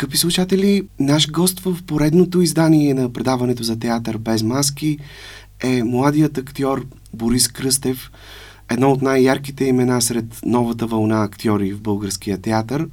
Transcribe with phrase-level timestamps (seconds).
[0.00, 4.98] Скъпи слушатели, наш гост в поредното издание на предаването за театър без маски
[5.62, 8.10] е младият актьор Борис Кръстев,
[8.70, 12.88] едно от най-ярките имена сред новата вълна актьори в българския театър,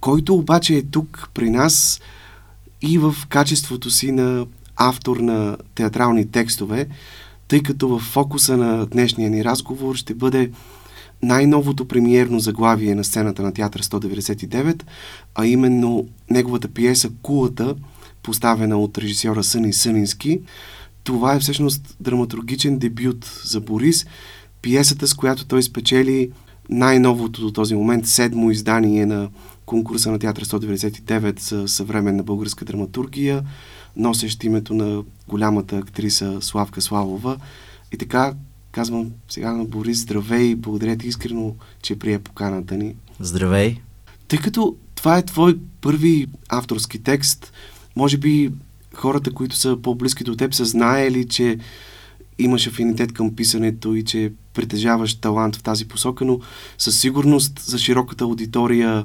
[0.00, 2.00] който обаче е тук при нас
[2.82, 6.86] и в качеството си на автор на театрални текстове,
[7.48, 10.50] тъй като в фокуса на днешния ни разговор ще бъде
[11.22, 14.82] най-новото премиерно заглавие на сцената на театър 199,
[15.34, 17.74] а именно неговата пиеса Кулата,
[18.22, 20.40] поставена от режисьора Съни Сънински.
[21.04, 24.06] Това е всъщност драматургичен дебют за Борис,
[24.62, 26.30] пиесата с която той спечели
[26.70, 29.28] най-новото до този момент седмо издание на
[29.66, 33.42] конкурса на театър 199 за съвременна българска драматургия,
[33.96, 37.36] носещ името на голямата актриса Славка Славова.
[37.92, 38.34] И така,
[38.72, 42.94] казвам сега на Борис, здравей, благодаря ти искрено, че прие поканата ни.
[43.20, 43.76] Здравей!
[44.28, 47.52] Тъй като това е твой първи авторски текст,
[47.96, 48.50] може би
[48.94, 51.58] хората, които са по-близки до теб, са знаели, че
[52.38, 56.40] имаш афинитет към писането и че притежаваш талант в тази посока, но
[56.78, 59.04] със сигурност за широката аудитория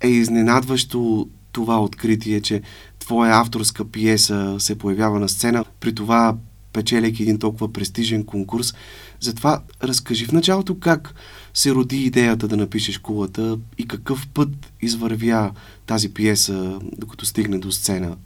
[0.00, 2.62] е изненадващо това откритие, че
[2.98, 6.36] твоя авторска пиеса се появява на сцена, при това
[6.72, 8.74] печеляйки един толкова престижен конкурс.
[9.20, 11.14] Затова разкажи в началото как
[11.54, 15.52] се роди идеята да напишеш кулата и какъв път извървя
[15.86, 18.16] тази пиеса, докато стигне до сцена.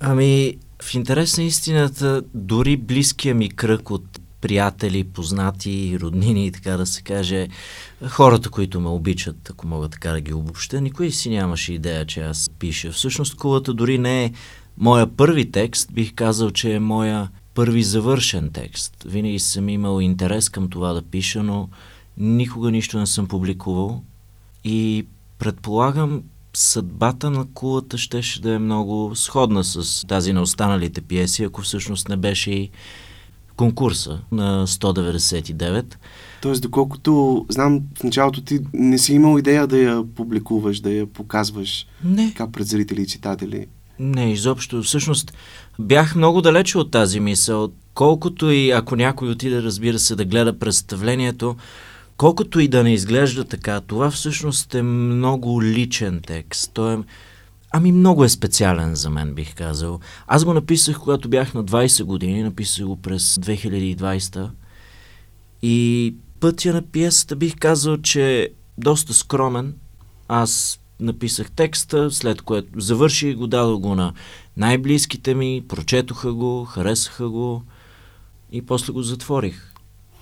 [0.00, 6.86] Ами, в интерес на истината, дори близкия ми кръг от приятели, познати, роднини така да
[6.86, 7.48] се каже,
[8.08, 12.20] хората, които ме обичат, ако мога така да ги обобща, никой си нямаше идея, че
[12.20, 12.92] аз пиша.
[12.92, 14.32] Всъщност кулата дори не е
[14.78, 19.02] моя първи текст, бих казал, че е моя първи завършен текст.
[19.06, 21.68] Винаги съм имал интерес към това да пиша, но
[22.18, 24.02] никога нищо не съм публикувал.
[24.64, 25.06] И
[25.38, 26.22] предполагам,
[26.54, 32.08] съдбата на кулата щеше да е много сходна с тази на останалите пиеси, ако всъщност
[32.08, 32.70] не беше и
[33.56, 35.94] конкурса на 199.
[36.42, 41.06] Тоест, доколкото знам, в началото ти не си имал идея да я публикуваш, да я
[41.06, 42.28] показваш не.
[42.28, 43.66] така пред зрители и читатели.
[43.98, 44.82] Не, изобщо.
[44.82, 45.32] Всъщност,
[45.78, 47.72] бях много далече от тази мисъл.
[47.94, 51.56] Колкото и ако някой отиде, разбира се, да гледа представлението,
[52.16, 56.70] колкото и да не изглежда така, това всъщност е много личен текст.
[56.74, 56.98] Той е,
[57.72, 60.00] ами много е специален за мен, бих казал.
[60.26, 64.48] Аз го написах, когато бях на 20 години, написах го през 2020
[65.62, 69.74] и пътя на пиесата бих казал, че е доста скромен.
[70.28, 74.12] Аз написах текста, след което завърших и го дадох го на
[74.56, 77.62] най-близките ми, прочетоха го, харесаха го
[78.52, 79.72] и после го затворих.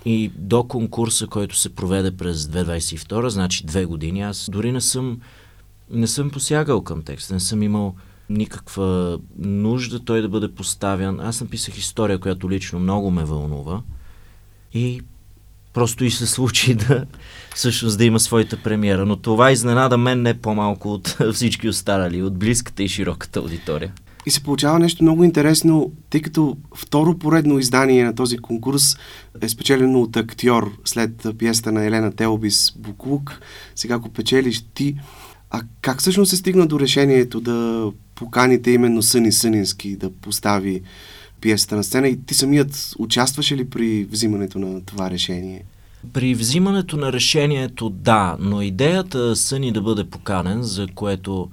[0.05, 5.21] И до конкурса, който се проведе през 2022, значи две години, аз дори не съм,
[5.91, 7.95] не съм посягал към текста, не съм имал
[8.31, 11.21] никаква нужда той да бъде поставян.
[11.21, 13.83] Аз написах история, която лично много ме вълнува
[14.75, 15.01] и
[15.73, 17.07] просто и се случи да
[17.55, 19.07] всъщност да има своята премиера.
[19.07, 23.93] Но това изненада мен не по-малко от всички останали, от близката и широката аудитория.
[24.27, 28.97] И се получава нещо много интересно, тъй като второ поредно издание на този конкурс
[29.41, 33.41] е спечелено от актьор след пиеста на Елена Телбис Буклук.
[33.75, 34.97] Сега го печелиш ти.
[35.51, 40.83] А как всъщност се стигна до решението да поканите именно Съни Сънински да постави
[41.41, 45.65] пиесата на сцена и ти самият участваше ли при взимането на това решение?
[46.13, 51.49] При взимането на решението да, но идеята Съни да бъде поканен, за което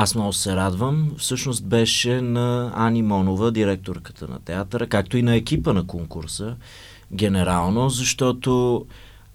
[0.00, 5.36] аз много се радвам, всъщност беше на Ани Монова, директорката на театъра, както и на
[5.36, 6.56] екипа на конкурса,
[7.12, 8.84] генерално, защото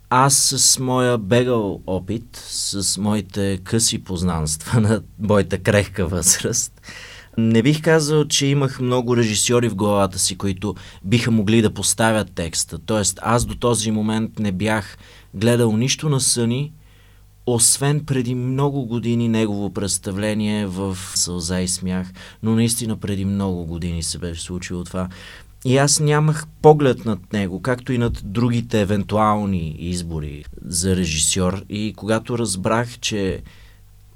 [0.10, 6.82] аз с моя бегал опит, с моите къси познанства на моята крехка възраст,
[7.38, 12.32] не бих казал, че имах много режисьори в главата си, които биха могли да поставят
[12.36, 12.80] текста.
[12.80, 14.98] Тоест, аз до този момент не бях
[15.34, 16.72] гледал нищо на Съни,
[17.46, 22.12] освен преди много години негово представление в Сълза и смях,
[22.44, 25.10] но наистина преди много години се беше случило това.
[25.66, 31.64] И аз нямах поглед над него, както и над другите евентуални избори за режисьор.
[31.70, 33.42] И когато разбрах, че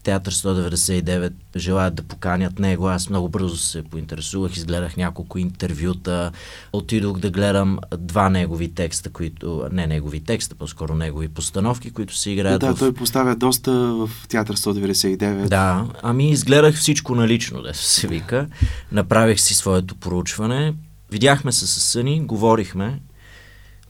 [0.07, 2.88] Театър 199 желаят да поканят него.
[2.88, 6.31] Аз много бързо се поинтересувах, изгледах няколко интервюта,
[6.74, 12.30] отидох да гледам два негови текста, които, не негови текста, по-скоро негови постановки, които се
[12.31, 12.62] играят.
[12.62, 12.80] Да, в...
[12.80, 15.48] той поставя доста в Театър 199.
[15.48, 18.48] Да, ами изгледах всичко налично, да се вика.
[18.92, 20.74] Направих си своето проучване.
[21.12, 23.00] Видяхме се с Съни, говорихме,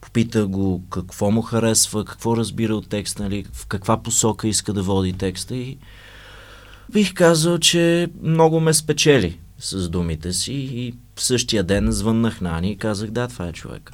[0.02, 4.84] попита го какво му харесва, какво разбира от текста, нали, в каква посока иска да
[4.84, 5.78] води текста и
[6.94, 12.58] Бих казал, че много ме спечели с думите си и в същия ден звъннах на
[12.58, 13.92] Ани и казах, да, това е човек.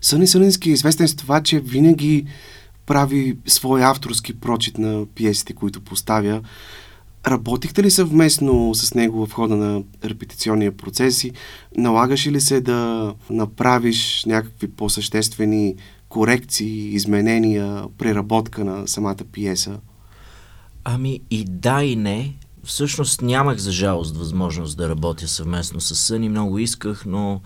[0.00, 2.26] Съни Сънински е известен с това, че винаги
[2.86, 6.42] прави свой авторски прочит на пиесите, които поставя.
[7.26, 11.32] Работихте ли съвместно с него в хода на репетиционния процес и
[11.76, 15.74] налагаше ли се да направиш някакви по-съществени
[16.08, 19.78] корекции, изменения, преработка на самата пиеса?
[20.94, 22.36] Ами и да и не.
[22.64, 26.28] Всъщност нямах за жалост възможност да работя съвместно с Съни.
[26.28, 27.40] Много исках, но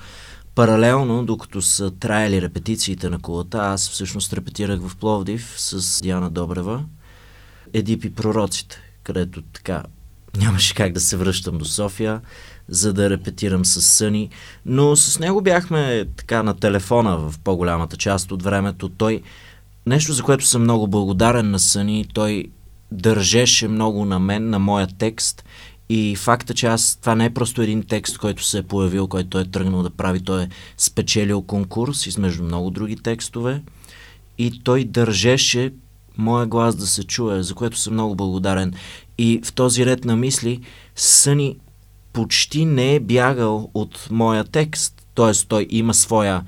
[0.54, 6.84] паралелно, докато са траяли репетициите на колата, аз всъщност репетирах в Пловдив с Диана Добрева,
[7.72, 9.82] Едип и пророците, където така
[10.36, 12.20] нямаше как да се връщам до София,
[12.68, 14.30] за да репетирам с Съни.
[14.66, 18.88] Но с него бяхме така на телефона в по-голямата част от времето.
[18.88, 19.22] Той,
[19.86, 22.50] нещо за което съм много благодарен на Съни, той
[22.94, 25.44] държеше много на мен, на моя текст
[25.88, 29.28] и факта, че аз, това не е просто един текст, който се е появил, който
[29.28, 30.48] той е тръгнал да прави, той е
[30.78, 33.62] спечелил конкурс измежду много други текстове
[34.38, 35.72] и той държеше
[36.16, 38.74] моя глас да се чуе, за което съм много благодарен.
[39.18, 40.60] И в този ред на мисли
[40.96, 41.56] Съни
[42.12, 45.32] почти не е бягал от моя текст, т.е.
[45.48, 46.42] той има своя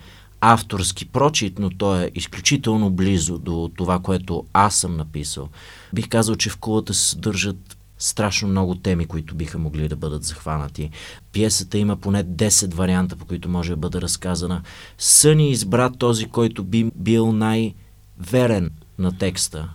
[0.48, 5.48] авторски прочит, но той е изключително близо до това, което аз съм написал.
[5.94, 10.24] Бих казал, че в кулата се съдържат страшно много теми, които биха могли да бъдат
[10.24, 10.90] захванати.
[11.32, 14.62] Пиесата има поне 10 варианта, по които може да бъде разказана.
[14.98, 19.68] Съни избра този, който би бил най-верен на текста,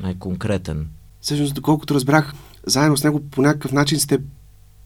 [0.00, 0.88] най-конкретен.
[1.20, 2.32] Всъщност, доколкото разбрах,
[2.66, 4.18] заедно с него по някакъв начин сте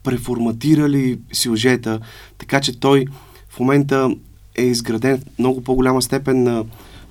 [0.03, 1.99] преформатирали сюжета,
[2.37, 3.05] така че той
[3.49, 4.09] в момента
[4.55, 6.65] е изграден в много по-голяма степен на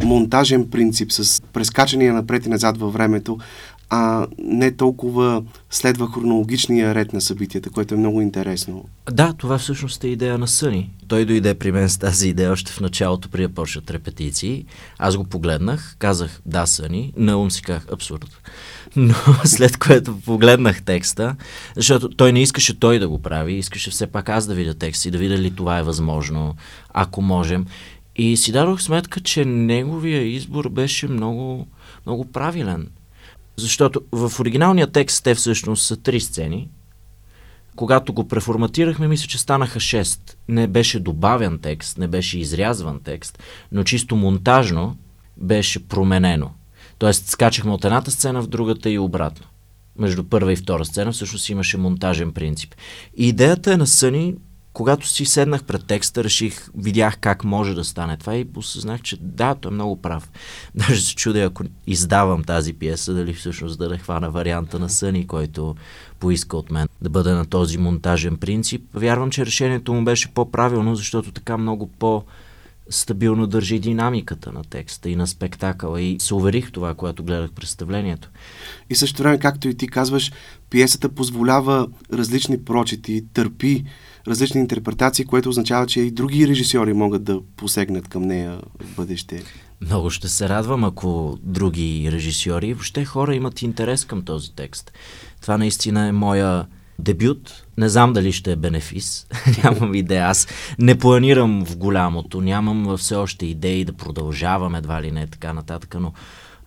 [0.04, 3.38] монтажен принцип с прескачания напред и назад във времето,
[3.96, 8.84] а не толкова следва хронологичния ред на събитията, което е много интересно.
[9.10, 10.90] Да, това всъщност е идея на Съни.
[11.08, 14.64] Той дойде при мен с тази идея още в началото, при да почнат репетиции.
[14.98, 18.40] Аз го погледнах, казах да, Съни, на ум си казах абсурд.
[18.96, 19.14] Но
[19.44, 21.36] след което погледнах текста,
[21.76, 25.08] защото той не искаше той да го прави, искаше все пак аз да видя текста
[25.08, 26.54] и да видя ли това е възможно,
[26.92, 27.66] ако можем.
[28.16, 31.66] И си дадох сметка, че неговия избор беше много,
[32.06, 32.88] много правилен.
[33.56, 36.68] Защото в оригиналния текст те всъщност са три сцени.
[37.76, 40.38] Когато го преформатирахме, мисля, че станаха шест.
[40.48, 43.38] Не беше добавен текст, не беше изрязван текст,
[43.72, 44.96] но чисто монтажно
[45.36, 46.50] беше променено.
[46.98, 49.46] Тоест, скачахме от едната сцена в другата и обратно.
[49.98, 52.74] Между първа и втора сцена всъщност имаше монтажен принцип.
[53.16, 54.34] И идеята е на Съни
[54.74, 59.16] когато си седнах пред текста, реших, видях как може да стане това и осъзнах, че
[59.20, 60.30] да, той е много прав.
[60.74, 65.26] Даже се чудя, ако издавам тази пиеса, дали всъщност да не хвана варианта на Съни,
[65.26, 65.74] който
[66.20, 68.82] поиска от мен да бъде на този монтажен принцип.
[68.94, 72.24] Вярвам, че решението му беше по-правилно, защото така много по-
[72.90, 78.30] стабилно държи динамиката на текста и на спектакъла и се уверих това, когато гледах представлението.
[78.90, 80.32] И също време, както и ти казваш,
[80.70, 83.84] пиесата позволява различни прочети, търпи
[84.28, 89.42] различни интерпретации, което означава, че и други режисьори могат да посегнат към нея в бъдеще.
[89.80, 94.92] Много ще се радвам, ако други режисьори, въобще хора имат интерес към този текст.
[95.42, 96.66] Това наистина е моя
[96.98, 97.64] дебют.
[97.78, 99.26] Не знам дали ще е бенефис.
[99.64, 100.26] нямам идея.
[100.26, 100.46] Аз
[100.78, 102.40] не планирам в голямото.
[102.40, 106.12] Нямам все още идеи да продължавам едва ли не така нататък, но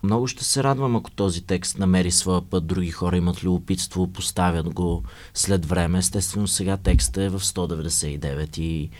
[0.02, 4.74] много ще се радвам, ако този текст намери своя път, други хора имат любопитство, поставят
[4.74, 5.02] го
[5.34, 5.98] след време.
[5.98, 8.90] Естествено, сега текстът е в 199 и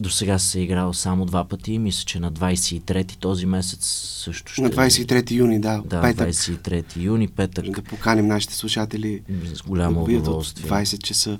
[0.00, 1.78] до сега се е играл само два пъти.
[1.78, 3.86] Мисля, че на 23-ти този месец
[4.24, 4.62] също ще...
[4.62, 5.82] На 23 юни, да.
[5.84, 6.28] Да, петък.
[6.28, 7.70] 23 юни, петък.
[7.70, 9.22] Да поканим нашите слушатели.
[9.54, 10.70] С голямо да удоволствие.
[10.70, 11.38] 20 часа.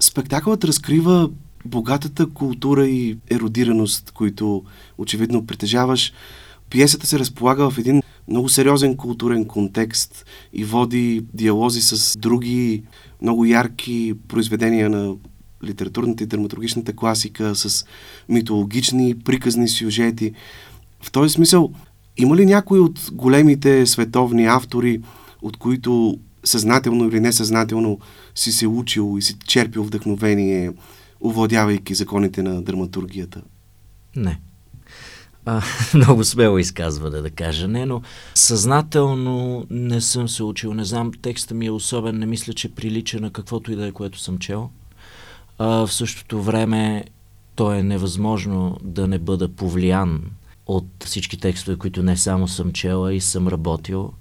[0.00, 1.30] Спектакълът разкрива
[1.64, 4.64] богатата култура и еродираност, които
[4.98, 6.12] очевидно притежаваш.
[6.72, 12.82] Пиесата се разполага в един много сериозен културен контекст и води диалози с други
[13.22, 15.14] много ярки произведения на
[15.64, 17.84] литературната и драматургичната класика, с
[18.28, 20.32] митологични, приказни сюжети.
[21.02, 21.72] В този смисъл,
[22.16, 25.00] има ли някой от големите световни автори,
[25.42, 27.98] от които съзнателно или несъзнателно
[28.34, 30.72] си се учил и си черпил вдъхновение,
[31.20, 33.42] овладявайки законите на драматургията?
[34.16, 34.40] Не.
[35.46, 35.62] А,
[35.94, 38.02] много смело изказване да кажа не, но
[38.34, 40.74] съзнателно не съм се учил.
[40.74, 43.92] Не знам, текста ми е особен, не мисля, че прилича на каквото и да е,
[43.92, 44.70] което съм чел.
[45.58, 47.04] А, в същото време
[47.54, 50.22] то е невъзможно да не бъда повлиян
[50.66, 54.12] от всички текстове, които не само съм чела и съм работил.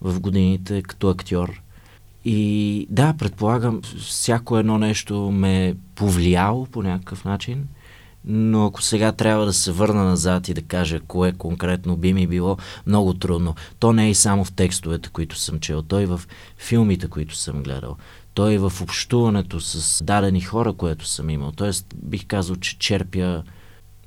[0.00, 1.62] в годините като актьор.
[2.24, 7.68] И да, предполагам, всяко едно нещо ме е повлияло по някакъв начин,
[8.24, 12.26] но ако сега трябва да се върна назад и да кажа кое конкретно би ми
[12.26, 13.54] било много трудно.
[13.78, 16.20] То не е и само в текстовете, които съм чел, то и в
[16.58, 17.96] филмите, които съм гледал.
[18.34, 21.52] То и в общуването с дадени хора, което съм имал.
[21.52, 23.42] Тоест, бих казал, че черпя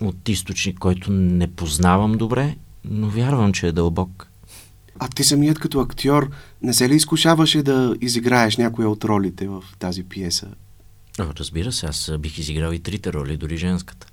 [0.02, 2.56] от източник, който не познавам добре,
[2.86, 4.28] но вярвам, че е дълбок.
[5.00, 6.30] А ти самият като актьор
[6.62, 10.48] не се ли изкушаваше да изиграеш някоя от ролите в тази пиеса?
[11.20, 14.08] О, разбира се, аз бих изиграл и трите роли, дори женската.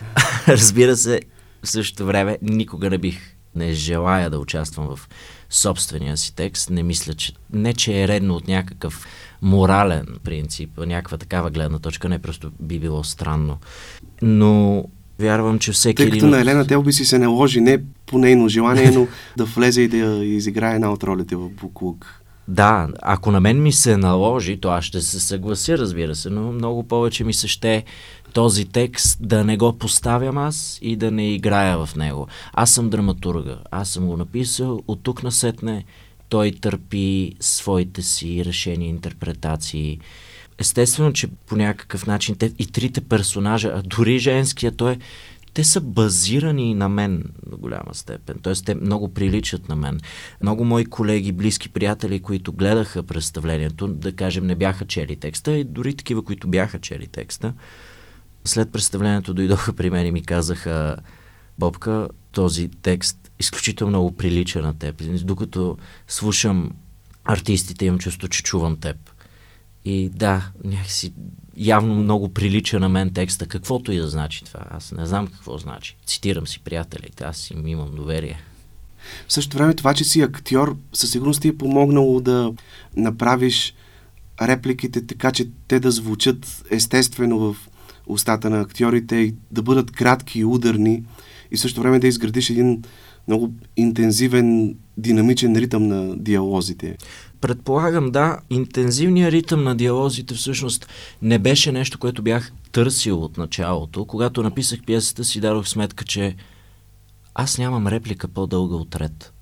[0.48, 1.20] разбира се,
[1.62, 3.20] в същото време никога не бих,
[3.54, 5.08] не желая да участвам в
[5.50, 6.70] собствения си текст.
[6.70, 9.06] Не мисля, че не, че е редно от някакъв
[9.42, 13.58] морален принцип, някаква такава гледна точка, не просто би било странно.
[14.22, 14.84] Но
[15.18, 16.30] вярвам, че всеки Тъй като един...
[16.30, 20.24] на Елена Телби си се наложи не по нейно желание, но да влезе и да
[20.24, 22.22] изиграе една от ролите в Буклук.
[22.48, 26.52] Да, ако на мен ми се наложи, то аз ще се съглася, разбира се, но
[26.52, 27.84] много повече ми се ще
[28.32, 32.26] този текст да не го поставям аз и да не играя в него.
[32.52, 35.84] Аз съм драматурга, аз съм го написал, от тук насетне
[36.28, 39.98] той търпи своите си решения, интерпретации.
[40.58, 44.96] Естествено, че по някакъв начин те, и трите персонажа, а дори женския, той
[45.58, 48.36] те са базирани на мен до голяма степен.
[48.42, 50.00] Тоест, те много приличат на мен.
[50.42, 55.64] Много мои колеги, близки приятели, които гледаха представлението, да кажем, не бяха чели текста, и
[55.64, 57.54] дори такива, които бяха чели текста,
[58.44, 60.96] след представлението дойдоха при мен и ми казаха,
[61.58, 65.02] Бобка, този текст изключително много прилича на теб.
[65.24, 66.70] Докато слушам
[67.24, 68.96] артистите, имам чувство, че чувам теб.
[69.84, 71.12] И да, някакси
[71.58, 74.60] явно много прилича на мен текста, каквото и да значи това.
[74.70, 75.96] Аз не знам какво значи.
[76.06, 78.40] Цитирам си приятелите, аз им имам доверие.
[79.28, 82.52] В същото време това, че си актьор, със сигурност ти е помогнало да
[82.96, 83.74] направиш
[84.42, 87.56] репликите така, че те да звучат естествено в
[88.06, 91.02] устата на актьорите и да бъдат кратки и ударни
[91.50, 92.82] и в същото време да изградиш един
[93.28, 96.96] много интензивен, динамичен ритъм на диалозите.
[97.40, 100.88] Предполагам, да, интензивният ритъм на диалозите всъщност
[101.22, 104.04] не беше нещо, което бях търсил от началото.
[104.04, 106.36] Когато написах пиесата си, дадох сметка, че
[107.34, 109.32] аз нямам реплика по-дълга от ред.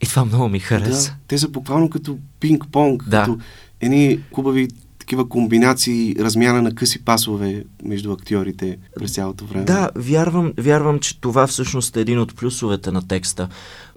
[0.00, 1.10] И това много ми хареса.
[1.10, 3.20] Да, те са буквално като пинг-понг, да.
[3.20, 3.38] като
[3.80, 9.64] едни хубави такива комбинации, размяна на къси пасове между актьорите през цялото време.
[9.64, 13.48] Да, вярвам, вярвам, че това всъщност е един от плюсовете на текста,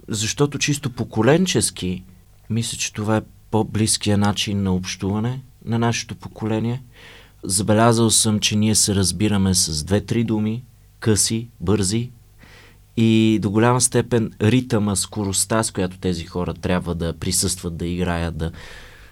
[0.08, 2.04] защото чисто поколенчески,
[2.50, 6.82] мисля, че това е по-близкия начин на общуване на нашето поколение.
[7.44, 10.64] Забелязал съм, че ние се разбираме с две-три думи,
[11.00, 12.10] къси, бързи
[12.96, 18.36] и до голяма степен ритъма, скоростта, с която тези хора трябва да присъстват, да играят,
[18.36, 18.52] да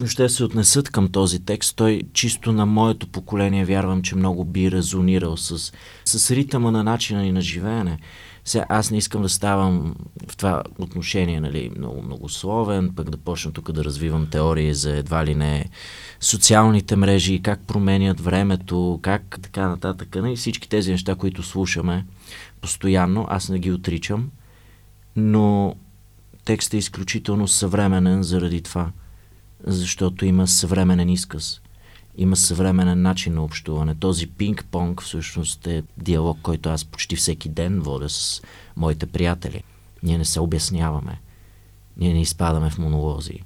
[0.06, 1.76] ще се отнесат към този текст.
[1.76, 5.72] Той чисто на моето поколение вярвам, че много би резонирал с,
[6.04, 7.98] с ритъма на начина ни на живеене.
[8.48, 9.94] Сега аз не искам да ставам
[10.28, 15.26] в това отношение нали, много многословен, пък да почна тук да развивам теории за едва
[15.26, 15.64] ли не
[16.20, 20.14] социалните мрежи, как променят времето, как така нататък.
[20.14, 22.06] И нали, всички тези неща, които слушаме
[22.60, 24.30] постоянно, аз не ги отричам,
[25.16, 25.74] но
[26.44, 28.90] текстът е изключително съвременен заради това,
[29.64, 31.60] защото има съвременен изказ
[32.18, 33.94] има съвременен начин на общуване.
[33.94, 38.42] Този пинг-понг всъщност е диалог, който аз почти всеки ден водя с
[38.76, 39.62] моите приятели.
[40.02, 41.20] Ние не се обясняваме.
[41.96, 43.40] Ние не изпадаме в монолози.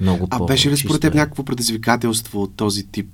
[0.00, 3.08] Много а беше ли според теб някакво предизвикателство от този тип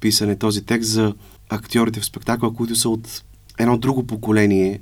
[0.00, 1.14] писане, този текст за
[1.48, 3.22] актьорите в спектакъла, които са от
[3.58, 4.80] едно друго поколение,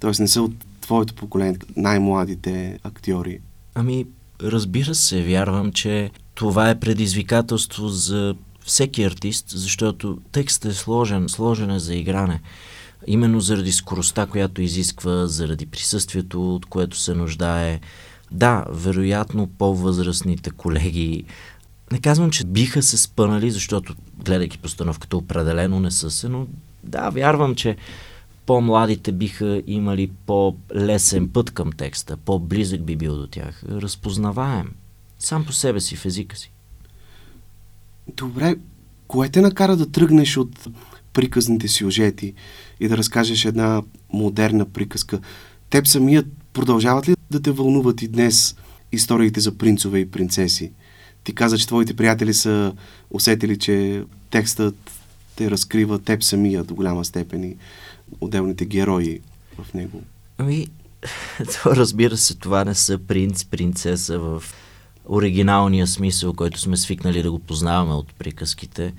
[0.00, 0.10] т.е.
[0.20, 3.40] не са от твоето поколение, най-младите актьори?
[3.74, 4.06] Ами,
[4.42, 11.70] разбира се, вярвам, че това е предизвикателство за всеки артист, защото текстът е сложен, сложен
[11.70, 12.40] е за игране.
[13.06, 17.80] Именно заради скоростта, която изисква, заради присъствието, от което се нуждае.
[18.32, 21.24] Да, вероятно по-възрастните колеги
[21.92, 26.46] не казвам, че биха се спънали, защото гледайки постановката определено не са се, но
[26.84, 27.76] да, вярвам, че
[28.46, 34.72] по-младите биха имали по-лесен път към текста, по-близък би бил до тях, разпознаваем,
[35.18, 36.52] сам по себе си в езика си.
[38.16, 38.56] Добре,
[39.08, 40.68] кое те накара да тръгнеш от
[41.12, 42.34] приказните сюжети
[42.80, 45.20] и да разкажеш една модерна приказка?
[45.70, 48.56] Теб самият продължават ли да те вълнуват и днес
[48.92, 50.72] историите за принцове и принцеси?
[51.24, 52.72] Ти каза, че твоите приятели са
[53.10, 54.90] усетили, че текстът
[55.36, 57.56] те разкрива теб самия до голяма степен и
[58.20, 59.20] отделните герои
[59.58, 60.02] в него.
[60.38, 60.66] Ами,
[61.66, 64.42] разбира се, това не са принц, принцеса в
[65.10, 68.94] оригиналния смисъл, който сме свикнали да го познаваме от приказките.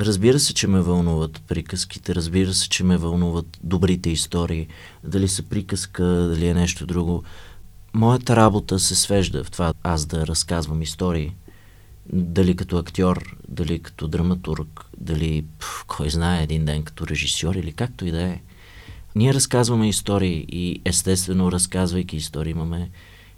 [0.00, 4.66] Разбира се, че ме вълнуват приказките, разбира се, че ме вълнуват добрите истории.
[5.04, 7.22] Дали са приказка, дали е нещо друго.
[7.94, 11.34] Моята работа се свежда в това аз да разказвам истории.
[12.12, 17.72] Дали като актьор, дали като драматург, дали, пъл, кой знае, един ден като режисьор или
[17.72, 18.40] както и да е.
[19.14, 22.90] Ние разказваме истории и естествено, разказвайки истории, имаме,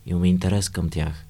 [0.07, 1.25] имаме интерес към тях.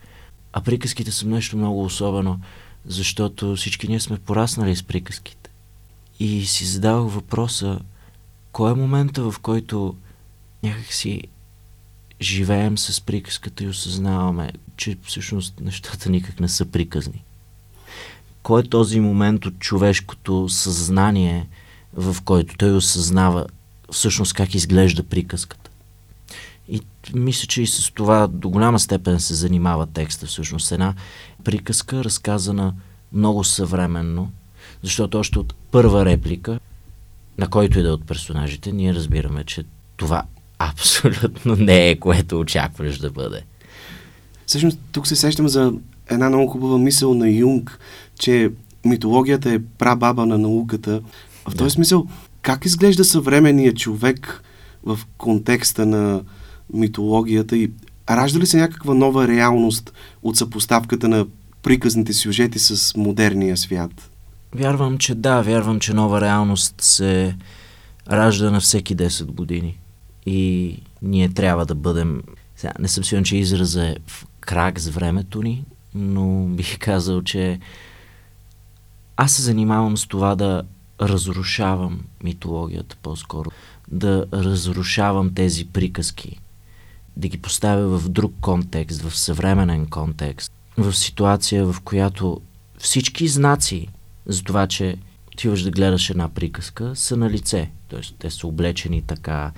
[0.57, 2.41] А приказките са нещо много особено,
[2.87, 5.51] защото всички ние сме пораснали с приказките.
[6.21, 7.81] И си задавах въпроса,
[8.53, 9.97] кой е момента, в който
[10.63, 11.23] някакси
[12.21, 17.25] живеем с приказката и осъзнаваме, че всъщност нещата никак не са приказни.
[18.43, 21.49] Кой е този момент от човешкото съзнание,
[21.95, 23.47] в който той осъзнава
[23.93, 25.71] всъщност как изглежда приказката?
[26.69, 26.81] И
[27.15, 30.73] мисля, че и с това до голяма степен се занимава текста всъщност.
[30.73, 30.95] Една
[31.45, 32.75] приказка, разказана
[33.13, 34.31] много съвременно,
[34.83, 36.61] защото още от първа реплика,
[37.39, 39.65] на който и да е от персонажите, ние разбираме, че
[39.97, 40.23] това
[40.59, 43.43] абсолютно не е което очакваш да бъде.
[44.47, 45.73] Всъщност, тук се сещам за
[46.11, 47.79] една много хубава мисъл на Юнг,
[48.19, 48.51] че
[48.85, 51.01] митологията е прабаба на науката.
[51.49, 51.71] В този да.
[51.71, 52.07] смисъл,
[52.43, 54.43] как изглежда съвременният човек
[54.85, 56.21] в контекста на
[56.73, 57.71] митологията и
[58.11, 59.93] ражда ли се някаква нова реалност
[60.23, 61.27] от съпоставката на
[61.63, 64.11] приказните сюжети с модерния свят?
[64.55, 65.43] Вярвам, че да.
[65.43, 67.37] Вярвам, че нова реалност се
[68.11, 69.79] ражда на всеки 10 години.
[70.27, 72.23] И ние трябва да бъдем...
[72.57, 77.23] Сега, не съм сигурен, че израза е в крак с времето ни, но бих казал,
[77.23, 77.61] че
[79.17, 80.63] аз се занимавам с това да
[81.01, 83.51] разрушавам митологията по-скоро.
[83.89, 86.41] Да разрушавам тези приказки.
[87.17, 90.53] Да ги поставя в друг контекст, в съвременен контекст.
[90.77, 92.41] В ситуация, в която
[92.79, 93.89] всички знаци
[94.27, 94.97] за това, че
[95.35, 97.71] отиваш да гледаш една приказка, са на лице.
[97.89, 99.53] Тоест, те са облечени така,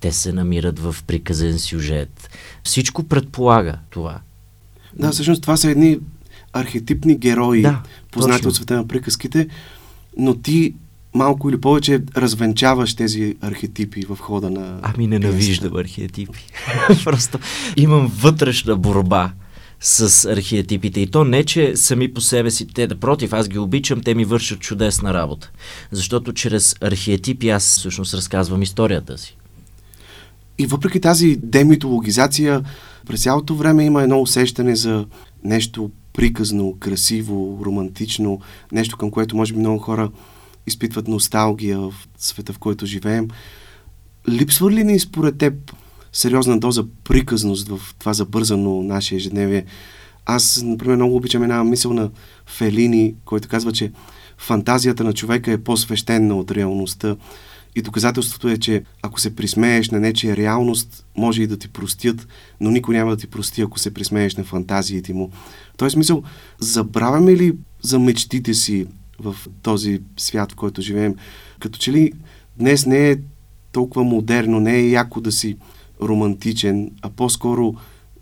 [0.00, 2.30] те се намират в приказен сюжет.
[2.64, 4.20] Всичко предполага това.
[4.98, 5.98] Да, всъщност това са едни
[6.52, 8.48] архетипни герои, да, познати точно.
[8.48, 9.48] от света на приказките,
[10.16, 10.74] но ти
[11.14, 14.80] малко или повече развенчаваш тези архетипи в хода на...
[14.82, 16.46] Ами ненавиждам архетипи.
[17.04, 17.38] Просто
[17.76, 19.32] имам вътрешна борба
[19.80, 21.00] с архетипите.
[21.00, 24.14] И то не, че сами по себе си те, да против, аз ги обичам, те
[24.14, 25.50] ми вършат чудесна работа.
[25.90, 29.36] Защото чрез архетипи аз всъщност разказвам историята си.
[30.58, 32.62] И въпреки тази демитологизация,
[33.06, 35.06] през цялото време има едно усещане за
[35.44, 38.40] нещо приказно, красиво, романтично,
[38.72, 40.10] нещо към което може би много хора
[40.68, 43.28] изпитват носталгия в света, в който живеем.
[44.28, 45.54] Липсва ли ни според теб
[46.12, 49.64] сериозна доза приказност в това забързано наше ежедневие?
[50.26, 52.10] Аз, например, много обичам една мисъл на
[52.46, 53.92] Фелини, който казва, че
[54.38, 57.16] фантазията на човека е по-свещена от реалността.
[57.76, 62.28] И доказателството е, че ако се присмееш на нечия реалност, може и да ти простят,
[62.60, 65.30] но никой няма да ти прости, ако се присмееш на фантазиите му.
[65.74, 66.22] В този смисъл,
[66.58, 67.52] забравяме ли
[67.82, 68.86] за мечтите си
[69.18, 71.14] в този свят, в който живеем?
[71.60, 72.12] Като че ли
[72.56, 73.16] днес не е
[73.72, 75.56] толкова модерно, не е яко да си
[76.02, 77.74] романтичен, а по-скоро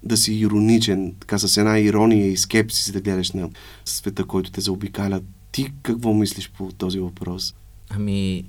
[0.02, 3.50] да си ироничен, така с една ирония и скепсис да гледаш на
[3.85, 5.20] света, който те заобикаля.
[5.52, 7.54] Ти какво мислиш по този въпрос?
[7.90, 8.44] Ами,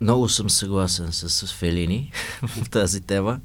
[0.00, 3.40] много съм съгласен с, Фелини в тази тема.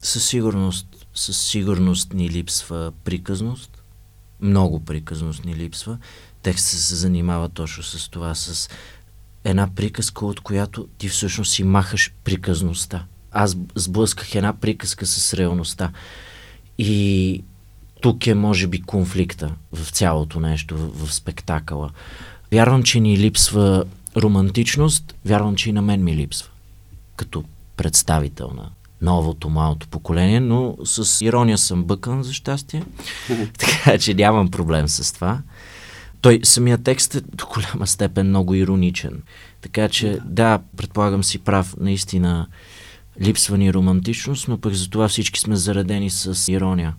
[0.00, 3.82] Със сигурност, със сигурност ни липсва приказност.
[4.40, 5.98] Много приказност ни липсва.
[6.42, 8.68] Текстът се занимава точно с това, с
[9.44, 13.04] една приказка, от която ти всъщност си махаш приказността.
[13.32, 15.92] Аз сблъсках една приказка с реалността.
[16.78, 17.42] И
[18.00, 21.90] тук е, може би, конфликта в цялото нещо, в, в спектакъла.
[22.52, 23.84] Вярвам, че ни липсва
[24.16, 26.48] романтичност, вярвам, че и на мен ми липсва.
[27.16, 27.44] Като
[27.76, 28.70] представител на
[29.02, 32.84] новото, малото поколение, но с ирония съм бъкан, за щастие.
[33.58, 35.40] така че нямам проблем с това.
[36.20, 39.22] Той, самия текст е до голяма степен много ироничен.
[39.60, 42.46] Така че, да, предполагам си прав, наистина
[43.20, 46.94] липсва ни романтичност, но пък за това всички сме заредени с ирония.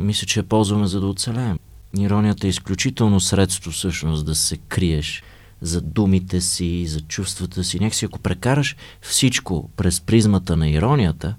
[0.00, 1.58] Мисля, че я ползваме за да оцелеем.
[1.98, 5.22] Иронията е изключително средство всъщност да се криеш
[5.60, 7.80] за думите си, за чувствата си.
[7.80, 11.34] Някакси ако прекараш всичко през призмата на иронията,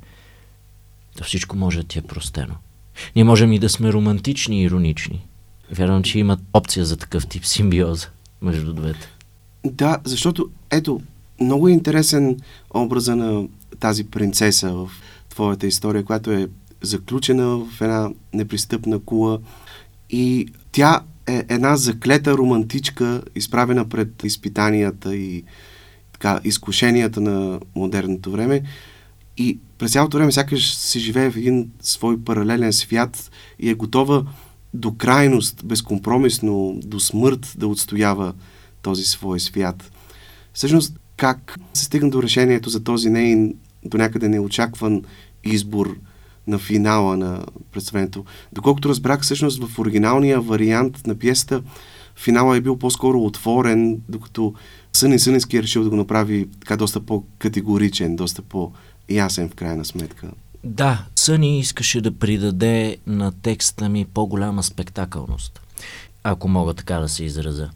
[1.17, 2.55] то всичко може да ти е простено.
[3.15, 5.25] Ние можем и да сме романтични и иронични.
[5.71, 8.08] Вярвам, че има опция за такъв тип симбиоза
[8.41, 9.10] между двете.
[9.65, 11.01] Да, защото ето,
[11.41, 12.39] много е интересен
[12.73, 13.47] образа на
[13.80, 14.89] тази принцеса в
[15.30, 16.47] твоята история, която е
[16.82, 19.39] заключена в една непристъпна кула
[20.10, 25.43] И тя е една заклета романтичка, изправена пред изпитанията и
[26.13, 28.62] така, изкушенията на модерното време.
[29.38, 34.25] И през цялото време сякаш се живее в един свой паралелен свят и е готова
[34.75, 38.33] до крайност, безкомпромисно, до смърт да отстоява
[38.81, 39.91] този свой свят.
[40.53, 43.53] Всъщност, как се стигна до решението за този нейн
[43.85, 45.03] до някъде неочакван
[45.43, 45.97] избор
[46.47, 48.25] на финала на представлението.
[48.53, 51.63] Доколкото разбрах, всъщност в оригиналния вариант на пиесата
[52.15, 54.53] финала е бил по-скоро отворен, докато
[54.93, 60.31] Сънин Сънински е решил да го направи така доста по-категоричен, доста по-ясен в крайна сметка.
[60.65, 65.62] Да, Съни искаше да придаде на текста ми по-голяма спектакълност,
[66.23, 67.69] ако мога така да се израза.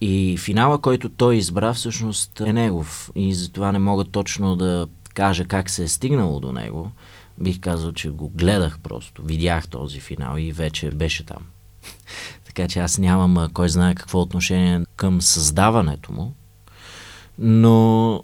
[0.00, 3.10] И финала, който той избра, всъщност е негов.
[3.14, 6.90] И затова не мога точно да кажа как се е стигнало до него.
[7.38, 9.22] Бих казал, че го гледах просто.
[9.22, 11.42] Видях този финал и вече беше там.
[12.44, 16.34] така че аз нямам кой знае какво отношение към създаването му.
[17.38, 18.22] Но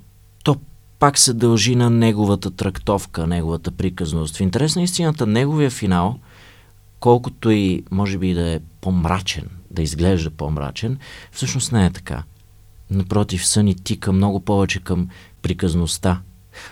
[0.99, 4.37] пак се дължи на неговата трактовка, неговата приказност.
[4.37, 6.19] В интерес на истината, неговия финал,
[7.01, 10.99] колкото и може би да е по-мрачен, да изглежда по-мрачен,
[11.33, 12.23] всъщност не е така.
[12.91, 15.09] Напротив, съни тика много повече към
[15.43, 16.21] приказността.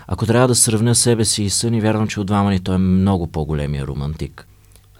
[0.07, 2.77] Ако трябва да сравня себе си и съни, вярвам, че от двама ни той е
[2.77, 4.47] много по-големия романтик.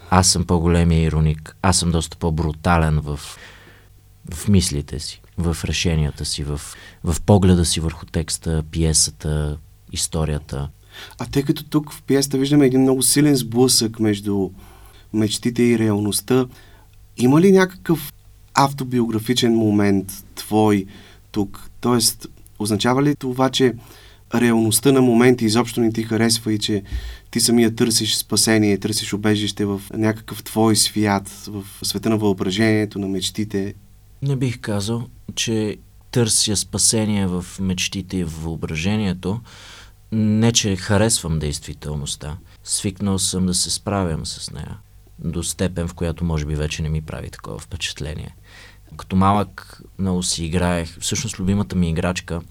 [0.09, 1.55] Аз съм по-големия ироник.
[1.61, 3.19] Аз съм доста по-брутален в,
[4.33, 6.61] в мислите си, в решенията си, в,
[7.03, 9.57] в погледа си върху текста, пиесата,
[9.91, 10.69] историята.
[11.17, 14.49] А тъй като тук в пиесата виждаме един много силен сблъсък между
[15.13, 16.45] мечтите и реалността,
[17.17, 18.13] има ли някакъв
[18.53, 20.85] автобиографичен момент твой
[21.31, 21.69] тук?
[21.81, 22.27] Тоест,
[22.59, 23.73] означава ли това, че
[24.35, 26.83] реалността на моменти изобщо не ти харесва и че
[27.31, 33.07] ти самия търсиш спасение, търсиш убежище в някакъв твой свят, в света на въображението, на
[33.07, 33.73] мечтите?
[34.25, 35.77] Не бих казал, че
[36.11, 39.41] търся спасение в мечтите и в въображението.
[40.11, 42.37] Не, че харесвам действителността.
[42.63, 44.77] Свикнал съм да се справям с нея
[45.19, 48.35] до степен, в която може би вече не ми прави такова впечатление.
[48.97, 52.41] Като малък много си играех, всъщност любимата ми играчка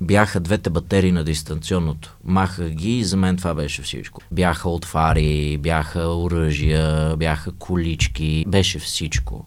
[0.00, 2.16] бяха двете батерии на дистанционното.
[2.24, 4.22] Махах ги и за мен това беше всичко.
[4.32, 9.46] Бяха отвари, бяха оръжия, бяха колички, беше всичко.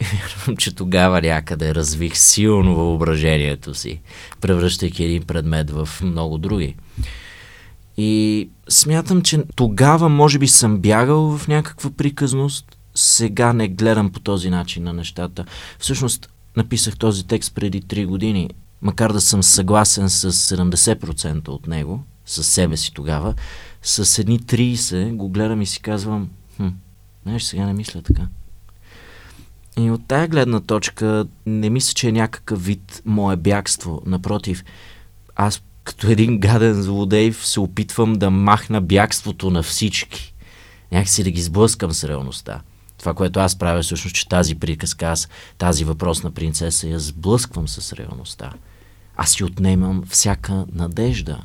[0.00, 4.00] Вярвам, че тогава някъде развих силно въображението си,
[4.40, 6.76] превръщайки един предмет в много други.
[7.96, 14.20] И смятам, че тогава може би съм бягал в някаква приказност, сега не гледам по
[14.20, 15.44] този начин на нещата.
[15.78, 18.50] Всъщност написах този текст преди 3 години,
[18.82, 23.34] макар да съм съгласен с 70% от него, с себе си тогава,
[23.82, 26.68] с едни 30 го гледам и си казвам, хм,
[27.22, 28.28] знаеш, сега не мисля така.
[29.80, 34.02] И от тая гледна точка не мисля, че е някакъв вид мое бягство.
[34.06, 34.64] Напротив,
[35.36, 40.34] аз като един гаден злодей се опитвам да махна бягството на всички.
[40.92, 42.60] Някакси да ги сблъскам с реалността.
[42.98, 47.68] Това, което аз правя, всъщност, че тази приказка, аз тази въпрос на принцеса я сблъсквам
[47.68, 48.52] с реалността.
[49.16, 51.44] Аз си отнемам всяка надежда.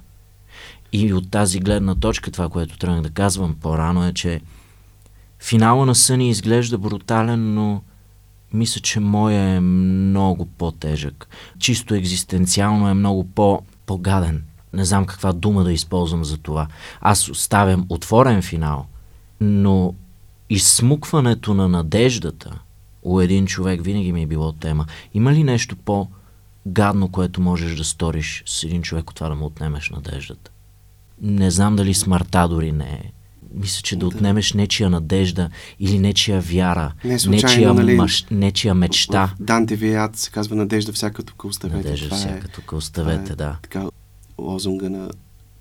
[0.92, 4.42] И от тази гледна точка, това, което тръгнах да казвам по-рано е, че
[5.40, 7.82] финала на съни изглежда брутален, но
[8.56, 11.28] мисля, че моя е много по-тежък.
[11.60, 14.44] Чисто екзистенциално е много по- по-гаден.
[14.74, 16.68] Не знам каква дума да използвам за това.
[17.02, 18.86] Аз оставям отворен финал,
[19.42, 19.94] но
[20.50, 22.60] изсмукването на надеждата
[23.04, 24.86] у един човек винаги ми е било тема.
[25.14, 29.46] Има ли нещо по-гадно, което можеш да сториш с един човек от това да му
[29.46, 30.52] отнемеш надеждата?
[31.22, 33.12] Не знам дали смъртта дори не е.
[33.54, 38.26] Мисля, че да, да отнемеш нечия надежда или нечия вяра, не случайно, нечия, нали, мъж,
[38.32, 39.34] нечия мечта.
[39.40, 41.78] Данте Вият се казва надежда всяка тук оставете.
[41.78, 43.58] Надежда това всяка е, тук оставете, е, да.
[43.62, 43.86] Така
[44.38, 45.10] лозунга на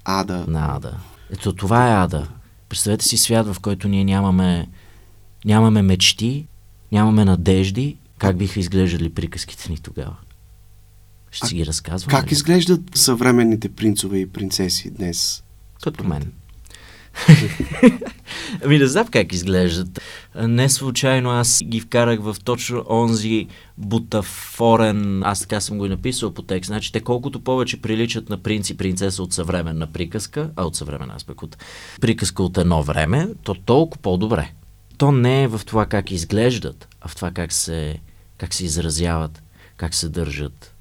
[0.04, 0.44] Ада.
[0.48, 0.96] На Ада.
[1.32, 2.28] Ето това е Ада.
[2.68, 4.68] Представете си свят, в който ние нямаме,
[5.44, 6.46] нямаме мечти,
[6.92, 7.96] нямаме надежди.
[8.18, 10.16] Как биха изглеждали приказките ни тогава?
[11.30, 12.10] Ще а, си ги разказвам.
[12.10, 12.32] Как ли?
[12.32, 15.42] изглеждат съвременните принцове и принцеси днес?
[15.82, 16.32] Като мен.
[18.64, 20.00] ами не знам как изглеждат.
[20.42, 23.46] Не случайно аз ги вкарах в точно онзи
[23.78, 26.66] бутафорен, аз така съм го и написал по текст.
[26.66, 31.14] Значи те колкото повече приличат на принц и принцеса от съвременна приказка, а от съвременна
[31.16, 31.56] аспект от
[32.00, 34.52] приказка от едно време, то толкова по-добре.
[34.98, 37.98] То не е в това как изглеждат, а в това как се,
[38.38, 39.42] как се изразяват,
[39.76, 40.73] как се държат,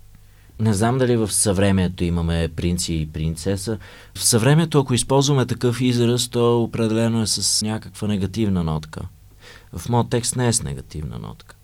[0.64, 3.78] не знам дали в съвремето имаме принци и принцеса.
[4.16, 9.02] В съвремето, ако използваме такъв израз, то определено е с някаква негативна нотка.
[9.78, 11.56] В моят текст не е с негативна нотка.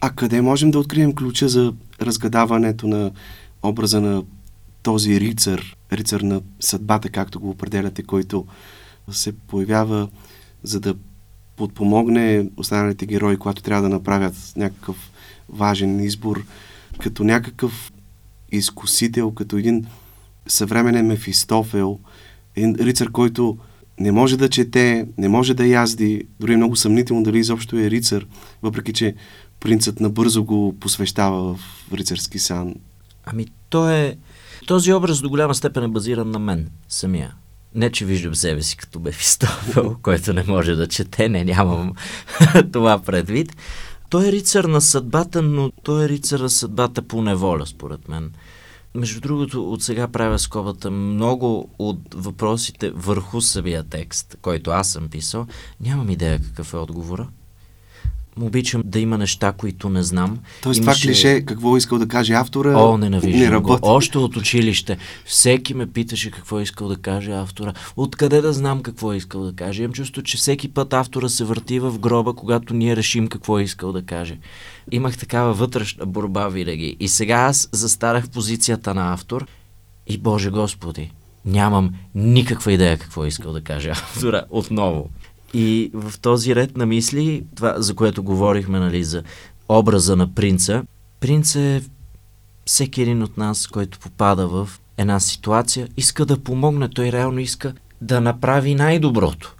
[0.00, 3.10] А къде можем да открием ключа за разгадаването на
[3.62, 4.22] образа на
[4.82, 8.46] този рицар, рицар на съдбата, както го определяте, който
[9.10, 10.08] се появява
[10.62, 10.94] за да
[11.56, 15.10] подпомогне останалите герои, когато трябва да направят някакъв
[15.48, 16.44] важен избор,
[17.00, 17.92] като някакъв
[18.56, 19.86] изкусител, като един
[20.46, 21.98] съвременен Мефистофел,
[22.56, 23.58] един рицар, който
[24.00, 27.90] не може да чете, не може да язди, дори е много съмнително дали изобщо е
[27.90, 28.26] рицар,
[28.62, 29.14] въпреки че
[29.60, 31.60] принцът набързо го посвещава в
[31.92, 32.74] рицарски сан.
[33.24, 34.16] Ами то е...
[34.66, 37.34] Този образ до голяма степен е базиран на мен самия.
[37.74, 41.92] Не, че виждам себе си като Мефистофел, който не може да чете, не нямам
[42.72, 43.56] това предвид.
[44.10, 48.32] Той е рицар на съдбата, но той е рицар на съдбата по неволя, според мен.
[48.94, 55.08] Между другото, от сега правя скобата, много от въпросите върху самия текст, който аз съм
[55.08, 55.46] писал,
[55.80, 57.28] нямам идея какъв е отговора
[58.40, 60.38] обичам да има неща, които не знам.
[60.62, 61.00] Тоест Имаше...
[61.00, 63.80] това клише, какво искал да каже автора, О, ненавиждам не работи.
[63.80, 63.88] Го.
[63.88, 64.98] Още от училище.
[65.24, 67.72] Всеки ме питаше какво е искал да каже автора.
[67.96, 69.82] Откъде да знам какво е искал да каже?
[69.82, 73.62] Имам чувство, че всеки път автора се върти в гроба, когато ние решим какво е
[73.62, 74.38] искал да каже.
[74.92, 76.96] Имах такава вътрешна борба винаги.
[77.00, 79.46] И сега аз застарах позицията на автор
[80.06, 81.10] и Боже Господи,
[81.44, 85.10] нямам никаква идея какво е искал да каже автора отново.
[85.54, 89.22] И в този ред на мисли, това за което говорихме, нали, за
[89.68, 90.82] образа на принца,
[91.20, 91.82] принц е
[92.64, 96.88] всеки един от нас, който попада в една ситуация, иска да помогне.
[96.88, 99.56] Той реално иска да направи най-доброто.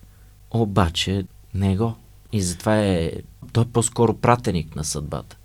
[0.51, 1.95] Обаче не го.
[2.33, 3.13] И затова е...
[3.53, 5.37] Той е по-скоро пратеник на съдбата.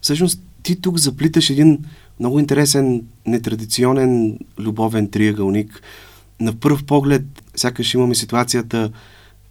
[0.00, 1.84] Всъщност, ти тук заплиташ един
[2.20, 5.82] много интересен, нетрадиционен любовен триъгълник.
[6.40, 7.24] На първ поглед,
[7.56, 8.90] сякаш имаме ситуацията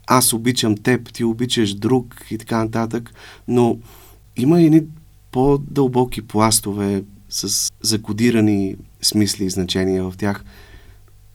[0.07, 3.13] аз обичам теб, ти обичаш друг и така нататък,
[3.47, 3.77] но
[4.35, 4.83] има и
[5.31, 10.43] по-дълбоки пластове с закодирани смисли и значения в тях.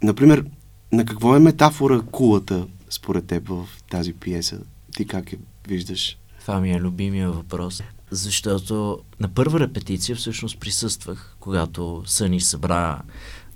[0.02, 0.44] Например,
[0.92, 4.58] на какво е метафора кулата според теб в тази пиеса?
[4.96, 6.18] Ти как я виждаш?
[6.40, 7.82] Това ми е любимия въпрос.
[8.11, 13.02] Защото на първа репетиция всъщност присъствах, когато Съни събра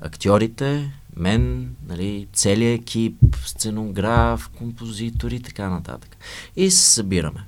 [0.00, 6.16] актьорите, мен, нали, целият екип, сценограф, композитор и така нататък.
[6.56, 7.44] И се събираме.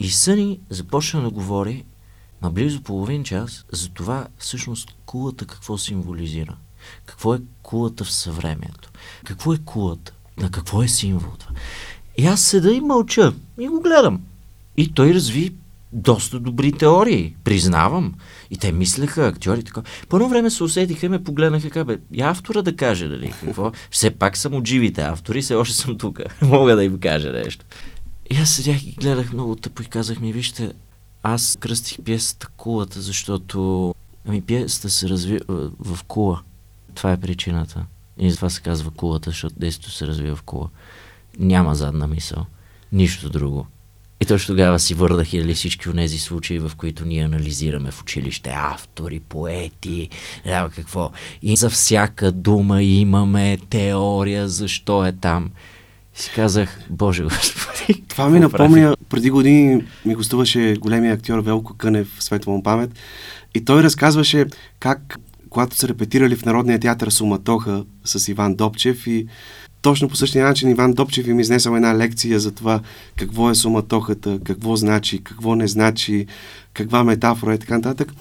[0.00, 1.84] И Съни започна да говори
[2.42, 6.56] на близо половин час за това всъщност кулата какво символизира.
[7.06, 8.90] Какво е кулата в съвремието?
[9.24, 10.12] Какво е кулата?
[10.36, 11.52] На какво е символ това?
[12.18, 14.20] И аз седа и мълча и го гледам.
[14.76, 15.54] И той разви
[15.92, 18.14] доста добри теории, признавам.
[18.50, 19.82] И те мислеха, актьори, така.
[20.14, 23.72] Едно време се усетиха и ме погледнаха, как бе, и автора да каже, дали, какво.
[23.90, 26.20] Все пак съм от живите автори, все още съм тук.
[26.42, 27.64] Мога да им кажа нещо.
[28.30, 30.72] И аз седях и гледах много тъпо и казах ми, вижте,
[31.22, 33.94] аз кръстих пиесата Кулата, защото
[34.28, 36.42] ами пиесата се развива в кула.
[36.94, 37.86] Това е причината.
[38.18, 40.68] И затова се казва кулата, защото действието се развива в кула.
[41.38, 42.46] Няма задна мисъл.
[42.92, 43.66] Нищо друго.
[44.20, 48.02] И точно тогава си върнах или всички от тези случаи, в които ние анализираме в
[48.02, 50.08] училище автори, поети,
[50.46, 51.10] няма какво.
[51.42, 55.50] И за всяка дума имаме теория, защо е там.
[56.18, 58.02] И си казах, Боже Господи.
[58.08, 62.90] Това ми напомня, преди години ми гостуваше големия актьор Велко Кънев, светла му памет,
[63.54, 64.46] и той разказваше
[64.80, 65.18] как,
[65.50, 69.26] когато са репетирали в Народния театър Суматоха с Иван Добчев и
[69.86, 72.80] точно по същия начин Иван Допчев им изнесъл една лекция за това
[73.16, 76.26] какво е суматохата, какво значи, какво не значи,
[76.74, 78.12] каква метафора и така нататък.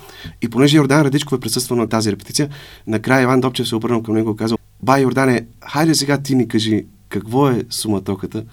[0.42, 2.50] И понеже Йордан Радичков е присъствал на тази репетиция,
[2.88, 6.48] накрая Иван Допчев се обърнал към него и казал, Бай, Йордане, хайде сега ти ни
[6.48, 8.44] кажи какво е суматохата.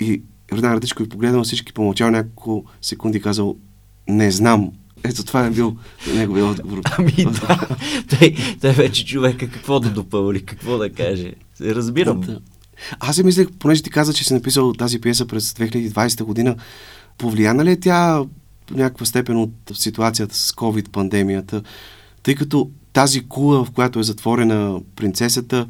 [0.00, 0.22] И
[0.52, 3.56] Йордан Радичков е погледнал всички, помълчал няколко секунди и казал,
[4.08, 4.72] не знам.
[5.04, 5.76] Ето това е бил
[6.14, 6.80] неговия отговор.
[6.98, 7.68] Ами да,
[8.08, 11.32] той, той вече човека какво да допълни, какво да каже.
[11.60, 12.20] Разбирам.
[12.20, 12.40] Да.
[13.00, 16.56] Аз си мислех, понеже ти каза, че си написал тази пиеса през 2020 година,
[17.18, 18.26] повлияна ли е тя в
[18.70, 21.62] някаква степен от ситуацията с COVID-пандемията,
[22.22, 25.66] тъй като тази кула, в която е затворена принцесата,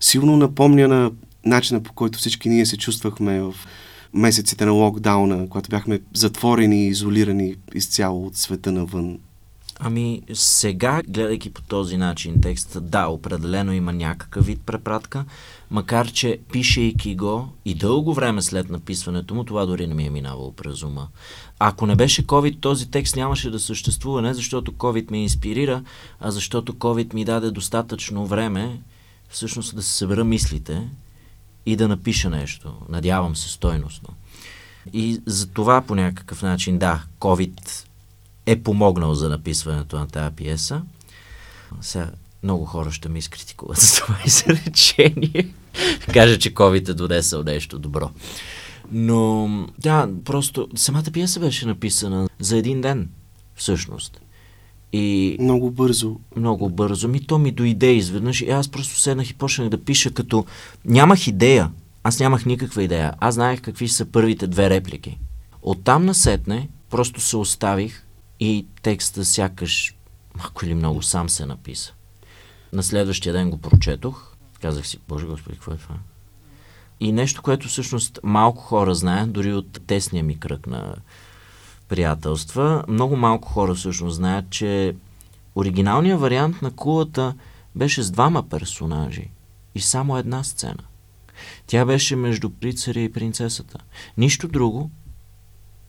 [0.00, 1.10] силно напомня на
[1.44, 3.54] начина по който всички ние се чувствахме в
[4.14, 9.18] месеците на локдауна, когато бяхме затворени и изолирани изцяло от света навън?
[9.84, 15.24] Ами сега, гледайки по този начин текста, да, определено има някакъв вид препратка,
[15.70, 20.10] макар че пишейки го и дълго време след написването му, това дори не ми е
[20.10, 21.08] минавало през ума.
[21.58, 25.82] Ако не беше COVID, този текст нямаше да съществува, не защото COVID ме инспирира,
[26.20, 28.80] а защото COVID ми даде достатъчно време
[29.28, 30.88] всъщност да се събера мислите
[31.66, 32.74] и да напиша нещо.
[32.88, 34.08] Надявам се стойностно.
[34.92, 37.86] И за това по някакъв начин, да, COVID
[38.46, 40.82] е помогнал за написването на тази пиеса.
[41.80, 42.10] Сега
[42.42, 45.48] много хора ще ми изкритикуват за това изречение.
[46.12, 48.10] Кажа, че COVID е донесъл нещо добро.
[48.92, 49.48] Но,
[49.78, 53.08] да, просто самата пиеса беше написана за един ден,
[53.54, 54.20] всъщност.
[54.92, 56.16] И много бързо.
[56.36, 57.08] Много бързо.
[57.08, 60.44] Ми то ми дойде изведнъж и аз просто седнах и почнах да пиша като...
[60.84, 61.70] Нямах идея.
[62.02, 63.12] Аз нямах никаква идея.
[63.20, 65.18] Аз знаех какви са първите две реплики.
[65.62, 68.06] Оттам насетне просто се оставих
[68.40, 69.94] и текста сякаш
[70.36, 71.92] малко или много сам се написа.
[72.72, 74.32] На следващия ден го прочетох.
[74.60, 75.94] Казах си, Боже Господи, какво е това?
[77.00, 80.94] И нещо, което всъщност малко хора знаят, дори от тесния ми кръг на
[81.92, 84.94] приятелства, много малко хора всъщност знаят, че
[85.54, 87.34] оригиналният вариант на кулата
[87.74, 89.30] беше с двама персонажи
[89.74, 90.84] и само една сцена.
[91.66, 93.78] Тя беше между прицаря и принцесата.
[94.18, 94.90] Нищо друго,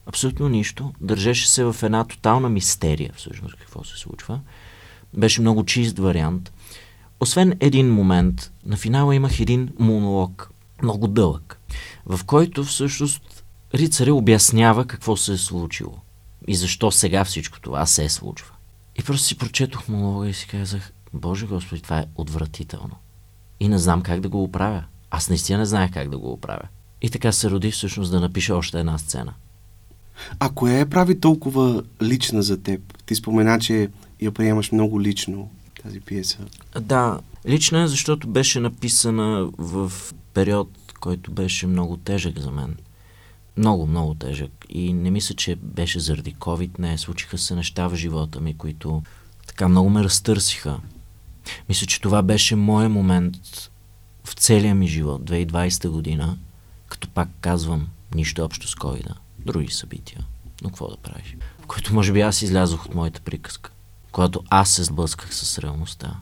[0.05, 4.39] абсолютно нищо, държеше се в една тотална мистерия всъщност какво се случва.
[5.13, 6.53] Беше много чист вариант.
[7.19, 11.59] Освен един момент, на финала имах един монолог, много дълъг,
[12.05, 13.32] в който всъщност
[13.73, 15.93] рицаря обяснява какво се е случило
[16.47, 18.51] и защо сега всичко това се е случва.
[18.95, 22.95] И просто си прочетох монолога и си казах, Боже Господи, това е отвратително.
[23.59, 24.83] И не знам как да го оправя.
[25.12, 26.67] Аз наистина не знаех как да го оправя.
[27.01, 29.33] И така се роди всъщност да напиша още една сцена.
[30.39, 32.81] А кое е прави толкова лична за теб?
[33.05, 33.89] Ти спомена, че
[34.21, 35.49] я приемаш много лично,
[35.83, 36.38] тази пиеса.
[36.81, 39.91] Да, лична е, защото беше написана в
[40.33, 42.77] период, който беше много тежък за мен.
[43.57, 44.65] Много, много тежък.
[44.69, 46.79] И не мисля, че беше заради COVID.
[46.79, 49.03] Не, случиха се неща в живота ми, които
[49.47, 50.79] така много ме разтърсиха.
[51.69, 53.37] Мисля, че това беше моят момент
[54.23, 56.37] в целия ми живот, 2020 година,
[56.87, 59.13] като пак казвам, нищо общо с covid
[59.45, 60.25] други събития.
[60.61, 61.35] Но какво да правиш?
[61.61, 63.71] В който може би аз излязох от моята приказка.
[64.11, 66.19] Когато аз се сблъсках с реалността,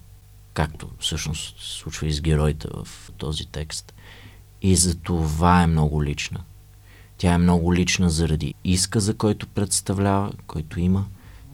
[0.53, 3.93] както всъщност се случва и с героите в този текст.
[4.61, 6.43] И за това е много лична.
[7.21, 11.05] Тя е много лична заради изказа, който представлява, който има.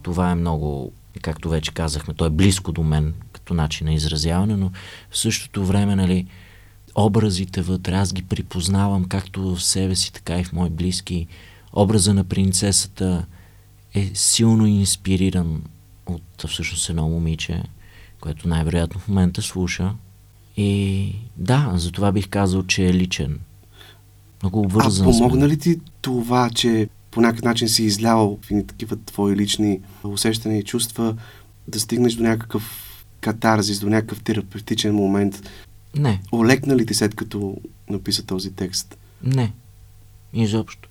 [0.01, 4.55] Това е много, както вече казахме, то е близко до мен като начин на изразяване,
[4.55, 4.71] но
[5.11, 6.27] в същото време, нали,
[6.95, 11.27] образите вътре, аз ги припознавам както в себе си, така и в мои близки.
[11.73, 13.25] Образа на принцесата
[13.93, 15.63] е силно инспириран
[16.05, 17.63] от всъщност едно момиче,
[18.19, 19.93] което най-вероятно в момента слуша.
[20.57, 23.39] И да, за това бих казал, че е личен.
[24.47, 25.07] Много обвързан.
[25.07, 29.79] А помогна ли ти това, че по някакъв начин си излявал в такива твои лични
[30.03, 31.15] усещания и чувства,
[31.67, 35.49] да стигнеш до някакъв катарзис, до някакъв терапевтичен момент?
[35.95, 36.21] Не.
[36.33, 37.57] Олекна ли ти след като
[37.89, 38.97] написа този текст?
[39.23, 39.53] Не.
[40.33, 40.89] Изобщо.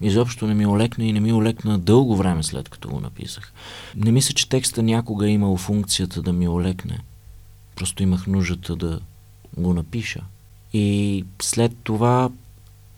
[0.00, 3.52] Изобщо не ми олекна и не ми олекна дълго време след като го написах.
[3.96, 6.98] Не мисля, че текста някога е имал функцията да ми олекне.
[7.76, 9.00] Просто имах нуждата да
[9.56, 10.20] го напиша.
[10.72, 12.30] И след това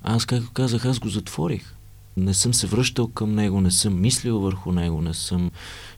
[0.02, 1.74] аз, както казах, аз го затворих.
[2.16, 5.50] Не съм се връщал към него, не съм мислил върху него, не съм,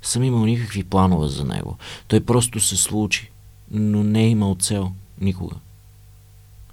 [0.03, 1.77] съм имал никакви планове за него.
[2.09, 3.31] Той просто се случи,
[3.71, 5.57] но не е имал цел никога.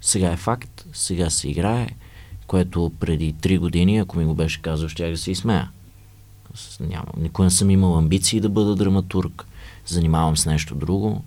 [0.00, 1.88] Сега е факт, сега се играе,
[2.46, 5.70] което преди три години, ако ми го беше казал, ще да се изсмея.
[6.80, 9.46] Няма, никога не съм имал амбиции да бъда драматург.
[9.86, 11.24] Занимавам с нещо друго.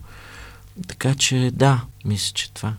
[0.88, 2.74] Така че да, мисля, че това.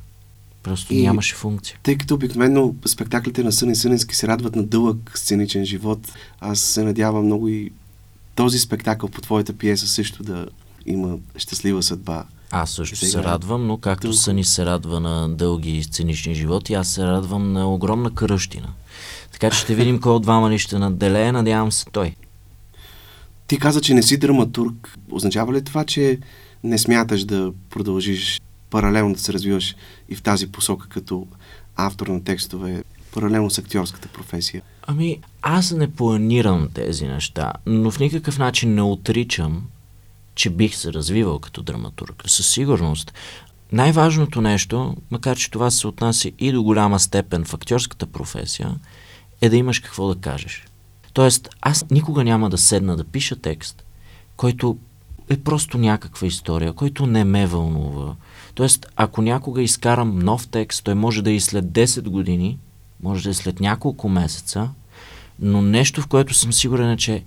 [0.62, 1.78] Просто и, нямаше функция.
[1.82, 6.60] Тъй като обикновено спектаклите на Сън и Сънински се радват на дълъг сценичен живот, аз
[6.60, 7.70] се надявам много и
[8.34, 10.46] този спектакъл по твоята пиеса също да
[10.86, 12.24] има щастлива съдба.
[12.50, 13.10] Аз също Сега...
[13.10, 14.16] се радвам, но както Дълго.
[14.16, 18.68] Съни се радва на дълги сценични животи, аз се радвам на огромна кръщина.
[19.32, 22.14] Така че ще видим кой от двама ли ще наделее, надявам се той.
[23.46, 24.98] Ти каза, че не си драматург.
[25.10, 26.18] Означава ли това, че
[26.64, 29.76] не смяташ да продължиш паралелно да се развиваш
[30.08, 31.26] и в тази посока като
[31.76, 34.62] автор на текстове, паралелно с актьорската професия?
[34.86, 39.62] Ами, аз не планирам тези неща, но в никакъв начин не отричам,
[40.34, 42.22] че бих се развивал като драматург.
[42.26, 43.12] Със сигурност.
[43.72, 48.74] Най-важното нещо, макар че това се отнася и до голяма степен в актьорската професия,
[49.40, 50.64] е да имаш какво да кажеш.
[51.12, 53.84] Тоест, аз никога няма да седна да пиша текст,
[54.36, 54.78] който
[55.28, 58.14] е просто някаква история, който не ме вълнува,
[58.60, 62.58] Тоест, ако някога изкарам нов текст, той може да е и след 10 години,
[63.02, 64.70] може да е след няколко месеца,
[65.38, 67.24] но нещо, в което съм сигурен, е, че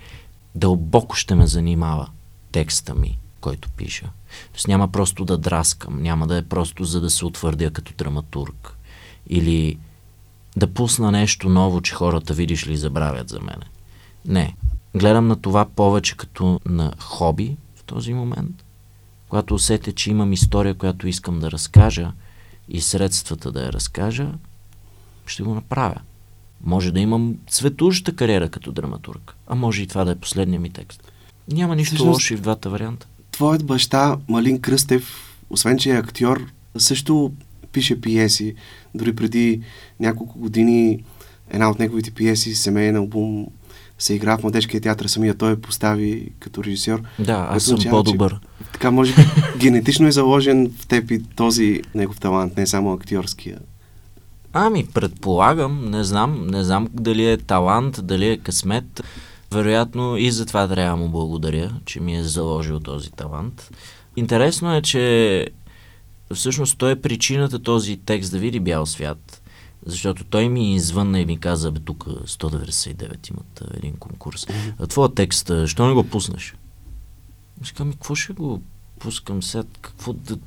[0.55, 2.09] дълбоко ще ме занимава
[2.51, 4.09] текста ми, който пиша.
[4.51, 8.77] Тоест няма просто да драскам, няма да е просто за да се утвърдя като драматург
[9.27, 9.77] или
[10.57, 13.65] да пусна нещо ново, че хората, видиш ли, забравят за мене.
[14.25, 14.55] Не.
[14.95, 18.63] Гледам на това повече като на хоби в този момент,
[19.34, 22.11] когато усетя, че имам история, която искам да разкажа
[22.69, 24.31] и средствата да я разкажа,
[25.25, 25.95] ще го направя.
[26.63, 30.69] Може да имам светуща кариера като драматург, а може и това да е последния ми
[30.69, 31.11] текст.
[31.51, 33.07] Няма нищо Всъщност, лошо и в двата варианта.
[33.31, 36.45] Твоят баща, Малин Кръстев, освен че е актьор,
[36.77, 37.31] също
[37.71, 38.55] пише пиеси.
[38.95, 39.61] Дори преди
[39.99, 41.03] няколко години
[41.49, 43.47] една от неговите пиеси, семейен албум,
[44.04, 47.01] се игра в Младежкия театър, самия той постави като режисьор.
[47.20, 48.32] Да, аз съм по-добър.
[48.32, 49.22] Че, така, може би,
[49.58, 53.60] генетично е заложен в теб и този негов талант, не само актьорския.
[54.54, 59.04] Ами, предполагам, не знам, не знам дали е талант, дали е късмет.
[59.51, 63.70] Вероятно и за това трябва му благодаря, че ми е заложил този талант.
[64.16, 65.47] Интересно е, че
[66.34, 69.41] всъщност той е причината този текст да види бял свят.
[69.86, 74.47] Защото той ми извънна и ми каза, бе, тук 199 имат един конкурс.
[74.79, 76.55] А твоя текст, що не го пуснеш?
[77.61, 78.61] Аз казвам, какво ще го
[78.99, 79.63] пускам сега?
[79.81, 80.38] Какво да...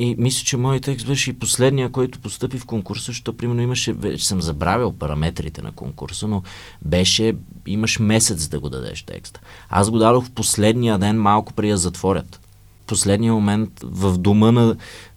[0.00, 3.92] И мисля, че моят текст беше и последния, който постъпи в конкурса, защото примерно имаше,
[3.92, 6.42] вече съм забравил параметрите на конкурса, но
[6.84, 9.40] беше, имаш месец да го дадеш текста.
[9.68, 12.40] Аз го дадох в последния ден, малко преди да затворят
[12.88, 14.76] последния момент в дома на...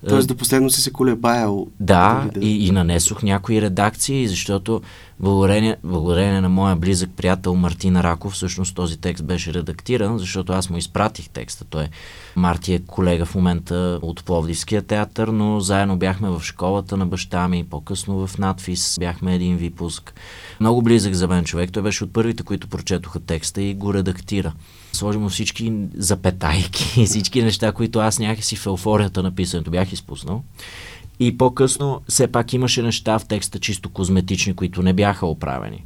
[0.10, 1.68] Тоест до последно си се колебаял.
[1.80, 4.82] Да, да, и, и нанесох някои редакции, защото
[5.20, 10.70] благодарение, благодарение на моя близък приятел Мартин Раков, всъщност този текст беше редактиран, защото аз
[10.70, 11.66] му изпратих текста.
[11.66, 11.88] Той
[12.36, 17.48] Марти е колега в момента от Пловдивския театър, но заедно бяхме в школата на баща
[17.48, 20.14] ми, по-късно в надфис бяхме един випуск.
[20.60, 21.72] Много близък за мен човек.
[21.72, 24.54] Той беше от първите, които прочетоха текста и го редактира.
[24.94, 30.44] Сложи му всички запетайки, всички неща, които аз някакси в еуфорията на писането бях изпуснал.
[31.20, 35.86] И по-късно все пак имаше неща в текста чисто козметични, които не бяха оправени.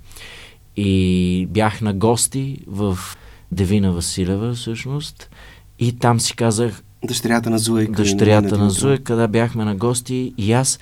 [0.78, 2.98] И бях на гости в
[3.52, 5.30] Девина Василева всъщност
[5.80, 7.86] и там си казах Дъщерята на Зуе.
[7.86, 10.80] Дъщерята на Зуе, къде бяхме на гости и аз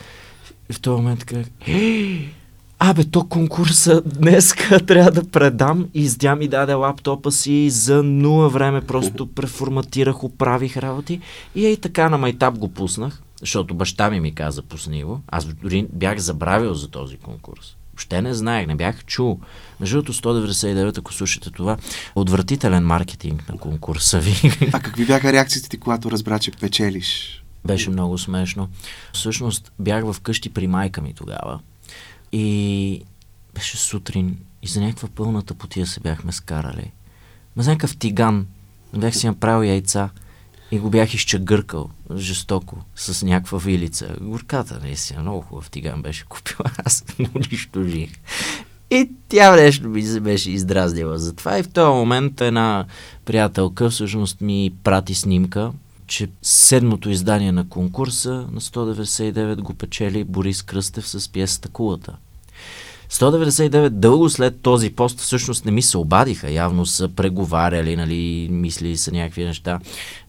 [0.71, 1.47] в този момент казах
[2.85, 4.53] Абе, то конкурса днес
[4.87, 8.81] трябва да предам и Издя ми даде лаптопа си за нула време.
[8.81, 11.21] Просто преформатирах, оправих работи
[11.55, 15.21] и ей така на майтап го пуснах, защото баща ми ми каза пусни го.
[15.27, 17.75] Аз дори бях забравил за този конкурс.
[17.93, 19.39] Въобще не знаех, не бях чул.
[19.79, 21.77] Между другото 199, ако слушате това,
[22.15, 24.35] отвратителен маркетинг на конкурса ви.
[24.73, 27.43] А какви бяха реакциите ти, когато разбра, че печелиш?
[27.65, 28.69] Беше много смешно.
[29.13, 31.59] Всъщност бях вкъщи при майка ми тогава
[32.33, 33.01] и
[33.55, 36.91] беше сутрин и за някаква пълната потия се бяхме скарали.
[37.55, 38.47] Ма за някакъв тиган.
[38.97, 40.09] Бях си направил яйца
[40.71, 44.15] и го бях изчегъркал жестоко с някаква вилица.
[44.21, 46.57] Горката наистина много хубав тиган беше купил.
[46.85, 48.09] Аз го унищожих.
[48.91, 51.19] И тя нещо ми се беше издразнила.
[51.19, 52.85] Затова и в този момент една
[53.25, 55.71] приятелка всъщност ми прати снимка,
[56.13, 62.15] че седмото издание на конкурса на 199 го печели Борис Кръстев с пиесата Кулата.
[63.11, 66.51] 199 дълго след този пост всъщност не ми се обадиха.
[66.51, 69.79] Явно са преговаряли, нали, мислили са някакви неща.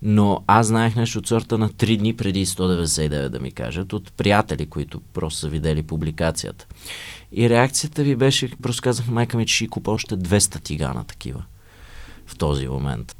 [0.03, 4.13] Но аз знаех нещо от сорта на 3 дни преди 199 да ми кажат, от
[4.13, 6.67] приятели, които просто са видели публикацията.
[7.33, 11.45] И реакцията ви беше, просто казах майка ми, че ще купа още 200 тигана такива
[12.27, 13.17] в този момент.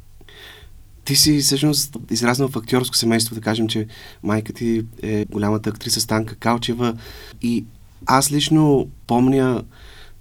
[1.05, 3.87] Ти си всъщност израснал в актьорско семейство, да кажем, че
[4.23, 6.97] майка ти е голямата актриса Станка Калчева
[7.41, 7.65] и
[8.05, 9.63] аз лично помня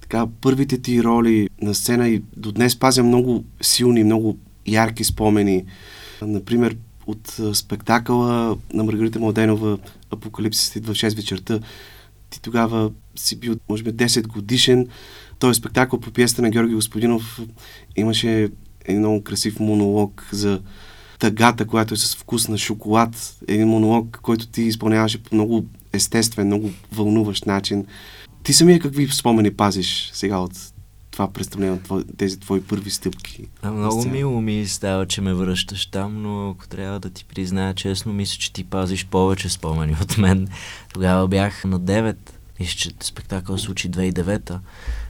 [0.01, 5.64] така първите ти роли на сцена и до днес пазя много силни, много ярки спомени.
[6.22, 6.76] Например,
[7.07, 9.78] от спектакъла на Маргарита Младенова
[10.11, 11.61] Апокалипсис идва в 6 вечерта.
[12.30, 14.89] Ти тогава си бил, може би, 10 годишен.
[15.39, 17.41] Този спектакъл по пиеста на Георги Господинов
[17.97, 18.49] имаше
[18.85, 20.61] един много красив монолог за
[21.18, 23.37] тъгата, която е с вкус на шоколад.
[23.49, 27.87] Един монолог, който ти изпълняваше по много естествен, много вълнуващ начин.
[28.43, 30.53] Ти самия какви спомени пазиш сега от
[31.11, 33.49] това представление, от тези твои първи стъпки?
[33.62, 37.74] А, много мило ми става, че ме връщаш там, но ако трябва да ти призная
[37.74, 40.49] честно, мисля, че ти пазиш повече спомени от мен.
[40.93, 42.16] Тогава бях на 9.
[42.61, 44.59] Мисля, че спектакъл случи 2009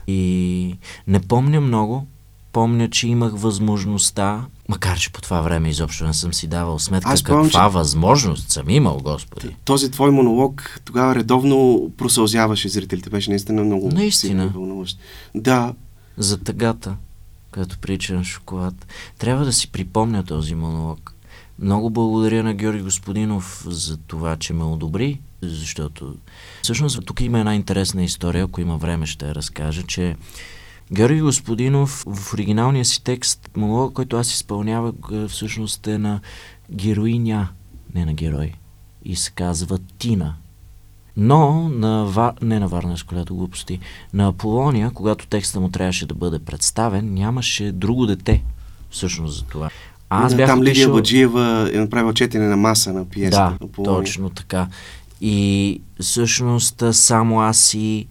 [0.07, 0.75] и
[1.07, 2.07] не помня много,
[2.55, 7.09] помня, че имах възможността, макар че по това време изобщо не съм си давал сметка
[7.09, 7.73] Аз каква че...
[7.73, 9.55] възможност съм имал, Господи.
[9.65, 13.09] Този твой монолог тогава редовно просълзяваше зрителите.
[13.09, 14.47] Беше наистина много Наистина.
[14.47, 14.99] вълнуващ.
[15.35, 15.73] Да.
[16.17, 16.95] За тъгата,
[17.51, 18.87] като прича на шоколад.
[19.17, 21.13] Трябва да си припомня този монолог.
[21.59, 26.15] Много благодаря на Георги Господинов за това, че ме одобри, защото
[26.61, 30.15] всъщност тук има една интересна история, ако има време ще я разкажа, че
[30.91, 34.95] Георги Господинов в оригиналния си текст, монолог, който аз изпълнявах,
[35.27, 36.19] всъщност е на
[36.71, 37.47] героиня,
[37.95, 38.53] не на герой,
[39.05, 40.33] и се казва Тина.
[41.17, 42.33] Но на Ва...
[42.41, 43.79] не на Варна колето глупости,
[44.13, 48.43] на Аполония, когато текста му трябваше да бъде представен, нямаше друго дете
[48.89, 49.69] всъщност за това.
[50.09, 50.63] Аз бях Там.
[50.63, 53.57] Лидия Баджиева е направила четене на маса на пиеста.
[53.59, 53.99] Да, Аполония.
[53.99, 54.67] точно така.
[55.21, 58.07] И всъщност само аз и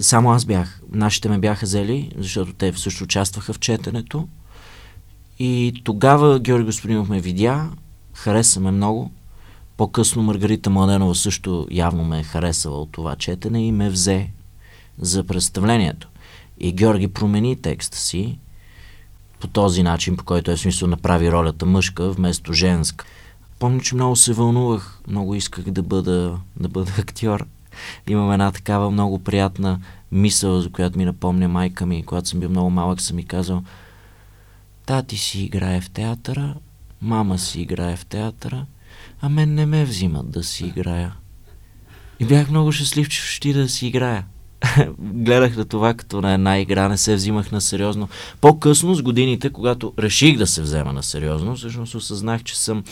[0.00, 0.80] само аз бях.
[0.92, 4.28] Нашите ме бяха взели, защото те също участваха в четенето.
[5.38, 7.70] И тогава Георги Господинов ме видя,
[8.14, 9.10] хареса ме много.
[9.76, 14.30] По-късно Маргарита Младенова също явно ме е харесала от това четене и ме взе
[14.98, 16.08] за представлението.
[16.58, 18.38] И Георги промени текста си
[19.40, 23.04] по този начин, по който е смисъл направи ролята мъжка вместо женска.
[23.58, 27.46] Помня, че много се вълнувах, много исках да бъда, да бъда актьор.
[28.08, 29.80] Имам една такава много приятна
[30.12, 33.62] мисъл, за която ми напомня майка ми, когато съм бил много малък, съм ми казал
[34.86, 36.54] Тати си играе в театъра,
[37.02, 38.66] мама си играе в театъра,
[39.20, 41.12] а мен не ме взимат да си играя.
[42.20, 44.24] И бях много щастлив, че ще да си играя.
[44.98, 48.08] Гледах на това като на една игра, не се взимах на сериозно.
[48.40, 52.84] По-късно, с годините, когато реших да се взема на сериозно, всъщност осъзнах, че съм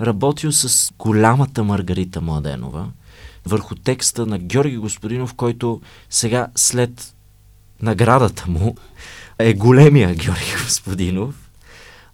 [0.00, 2.88] работил с голямата Маргарита Младенова
[3.46, 5.80] върху текста на Георги Господинов, който
[6.10, 7.14] сега след
[7.82, 8.76] наградата му
[9.38, 11.50] е големия Георги Господинов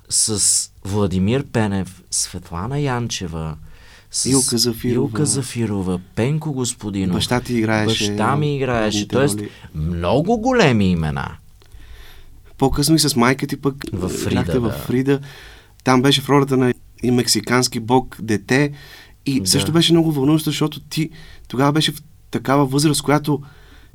[0.08, 3.56] с Владимир Пенев, Светлана Янчева,
[4.10, 7.16] с Илка Зафирова, Илка Зафирова Пенко Господинов.
[7.16, 8.10] Баща ти играеше.
[8.10, 9.08] Баща ми играеше.
[9.08, 9.40] Тоест,
[9.74, 11.36] много големи имена.
[12.58, 14.60] По-късно и с майка ти пък в Фрида, да.
[14.60, 15.20] в Фрида.
[15.84, 18.72] Там беше в ролята на и мексикански бог дете.
[19.26, 19.46] И да.
[19.46, 21.10] също беше много вълнуващо, защото ти
[21.48, 23.42] тогава беше в такава възраст, която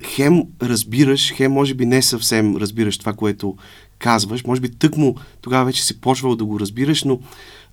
[0.04, 3.58] хем разбираш, хем може би не съвсем разбираш това, което
[4.00, 4.44] казваш.
[4.44, 7.20] Може би тъкмо тогава вече си почвал да го разбираш, но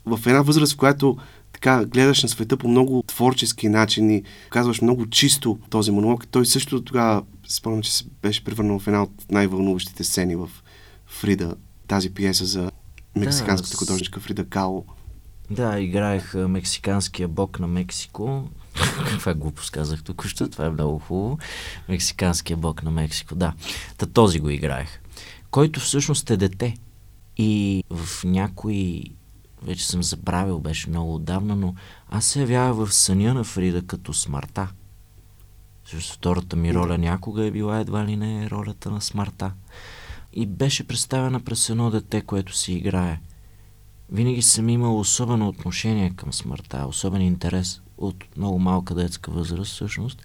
[0.07, 1.17] в една възраст, в която
[1.53, 6.27] така гледаш на света по много творчески начини, казваш много чисто този монолог.
[6.27, 10.51] Той също тогава, спомням, че се беше превърнал в една от най-вълнуващите сцени в
[11.07, 11.55] Фрида,
[11.89, 12.71] тази пиеса за
[13.17, 14.85] мексиканската да, художничка Фрида Кало.
[15.51, 18.49] Да, играех мексиканския бог на Мексико.
[19.09, 21.39] Каква глупост казах току-що, това е много хубаво.
[21.89, 23.53] Мексиканския бог на Мексико, да.
[23.97, 25.01] Та този го играех.
[25.51, 26.77] Който всъщност е дете.
[27.37, 29.05] И в някои
[29.63, 31.75] вече съм забравил, беше много отдавна, но
[32.11, 34.69] аз се явява в съня на Фрида като смъртта.
[35.87, 39.53] Също втората ми роля някога е била едва ли не ролята на смъртта.
[40.33, 43.21] И беше представена през едно дете, което си играе.
[44.13, 50.23] Винаги съм имал особено отношение към смъртта, особен интерес от много малка детска възраст всъщност.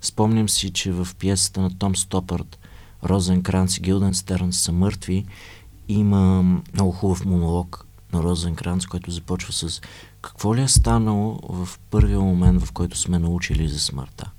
[0.00, 2.58] Спомням си, че в пиесата на Том Стопърт
[3.04, 5.26] Розен Кранц и Гилденстерн са мъртви.
[5.88, 6.42] Има
[6.74, 9.80] много хубав монолог на Розенкранц, който започва с
[10.22, 14.30] какво ли е станало в първия момент, в който сме научили за смъртта.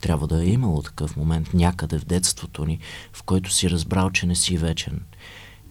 [0.00, 2.78] Трябва да е имало такъв момент някъде в детството ни,
[3.12, 5.00] в който си разбрал, че не си вечен.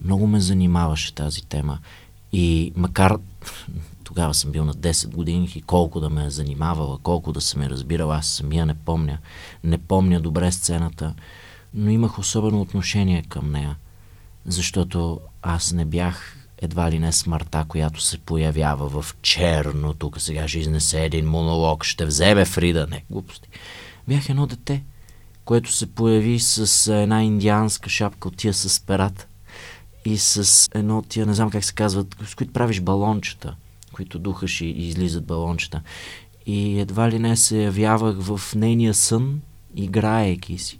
[0.04, 1.78] Много ме занимаваше тази тема.
[2.38, 3.18] И макар
[4.04, 7.60] тогава съм бил на 10 години и колко да ме е занимавала, колко да съм
[7.60, 9.18] ме разбирал, аз самия не помня.
[9.64, 11.14] Не помня добре сцената,
[11.74, 13.76] но имах особено отношение към нея,
[14.46, 20.48] защото аз не бях едва ли не смъртта, която се появява в черно, тук сега
[20.48, 23.48] ще изнесе един монолог, ще вземе Фрида, не, глупости.
[24.08, 24.84] Бях едно дете,
[25.44, 29.26] което се появи с една индианска шапка от тия с перата
[30.06, 33.56] и с едно от тия, не знам как се казват, с които правиш балончета,
[33.92, 35.82] които духаш и, излизат балончета.
[36.46, 39.40] И едва ли не се явявах в нейния сън,
[39.74, 40.78] играейки си,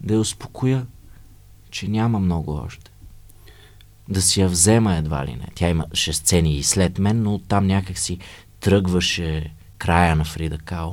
[0.00, 0.86] да я успокоя,
[1.70, 2.92] че няма много още
[4.08, 5.46] да си я взема едва ли не.
[5.54, 8.18] Тя имаше сцени и след мен, но там някак си
[8.60, 10.90] тръгваше края на Фрида Као.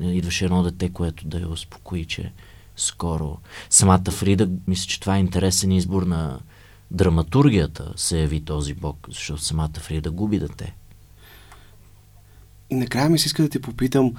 [0.00, 2.32] Идваше едно дете, което да я успокои, че
[2.76, 3.38] скоро.
[3.70, 6.40] Самата Фрида, мисля, че това е интересен избор на
[6.94, 10.74] драматургията, се яви този бог, защото самата Фрида губи дете.
[12.70, 14.12] И накрая ми се иска да те попитам,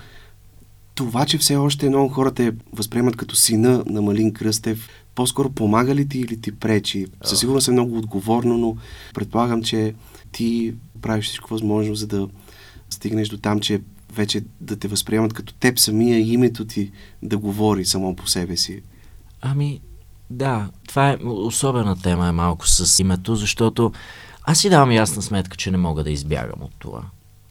[0.95, 5.95] това, че все още много хората я възприемат като сина на Малин Кръстев, по-скоро помага
[5.95, 7.07] ли ти или ти пречи?
[7.23, 8.77] Със сигурност е много отговорно, но
[9.13, 9.93] предполагам, че
[10.31, 12.27] ти правиш всичко възможно, за да
[12.89, 13.81] стигнеш до там, че
[14.13, 16.91] вече да те възприемат като теб самия името ти
[17.23, 18.81] да говори само по себе си.
[19.41, 19.81] Ами,
[20.35, 23.91] да, това е особена тема е малко с името, защото
[24.45, 27.01] Аз си давам ясна сметка, че не мога да избягам от това.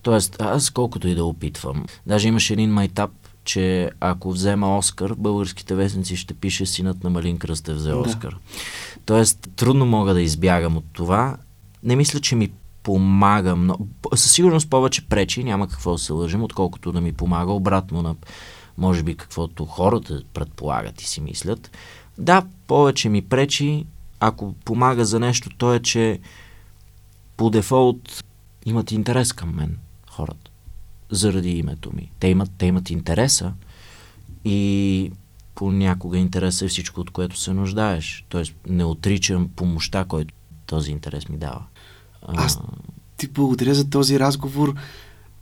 [0.02, 3.10] Тоест, аз колкото и да опитвам, даже имаше един майтап,
[3.44, 8.30] че ако взема Оскар, българските вестници ще пише синът на Малин Кръстев за Оскар.
[8.30, 8.38] Да.
[9.06, 11.36] Тоест, трудно мога да избягам от това.
[11.82, 12.50] Не мисля, че ми
[12.82, 13.78] помага но
[14.14, 18.14] Със сигурност повече пречи, няма какво да се лъжим, отколкото да ми помага обратно на
[18.78, 21.70] може би каквото хората предполагат и си мислят.
[22.18, 23.86] Да, повече ми пречи,
[24.20, 26.20] ако помага за нещо, то е, че
[27.36, 28.24] по дефолт
[28.66, 29.78] имат интерес към мен
[30.10, 30.50] хората
[31.10, 32.10] заради името ми.
[32.20, 33.52] Те имат, те имат интереса
[34.44, 35.12] и
[35.54, 38.24] понякога интереса е всичко, от което се нуждаеш.
[38.28, 40.34] Тоест не отричам помощта, който
[40.66, 41.64] този интерес ми дава.
[42.22, 42.58] Аз
[43.16, 44.74] ти благодаря за този разговор.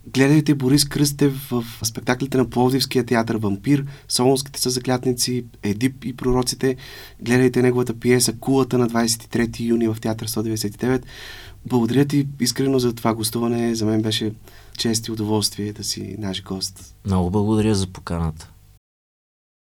[0.07, 6.75] Гледайте Борис Кръстев в спектаклите на Пловдивския театър Вампир, Солонските са заклятници, Едип и пророците.
[7.21, 11.03] Гледайте неговата пиеса Кулата на 23 юни в театър 199.
[11.65, 13.75] Благодаря ти искрено за това гостуване.
[13.75, 14.33] За мен беше
[14.77, 16.95] чест и удоволствие да си наш гост.
[17.05, 18.52] Много благодаря за поканата.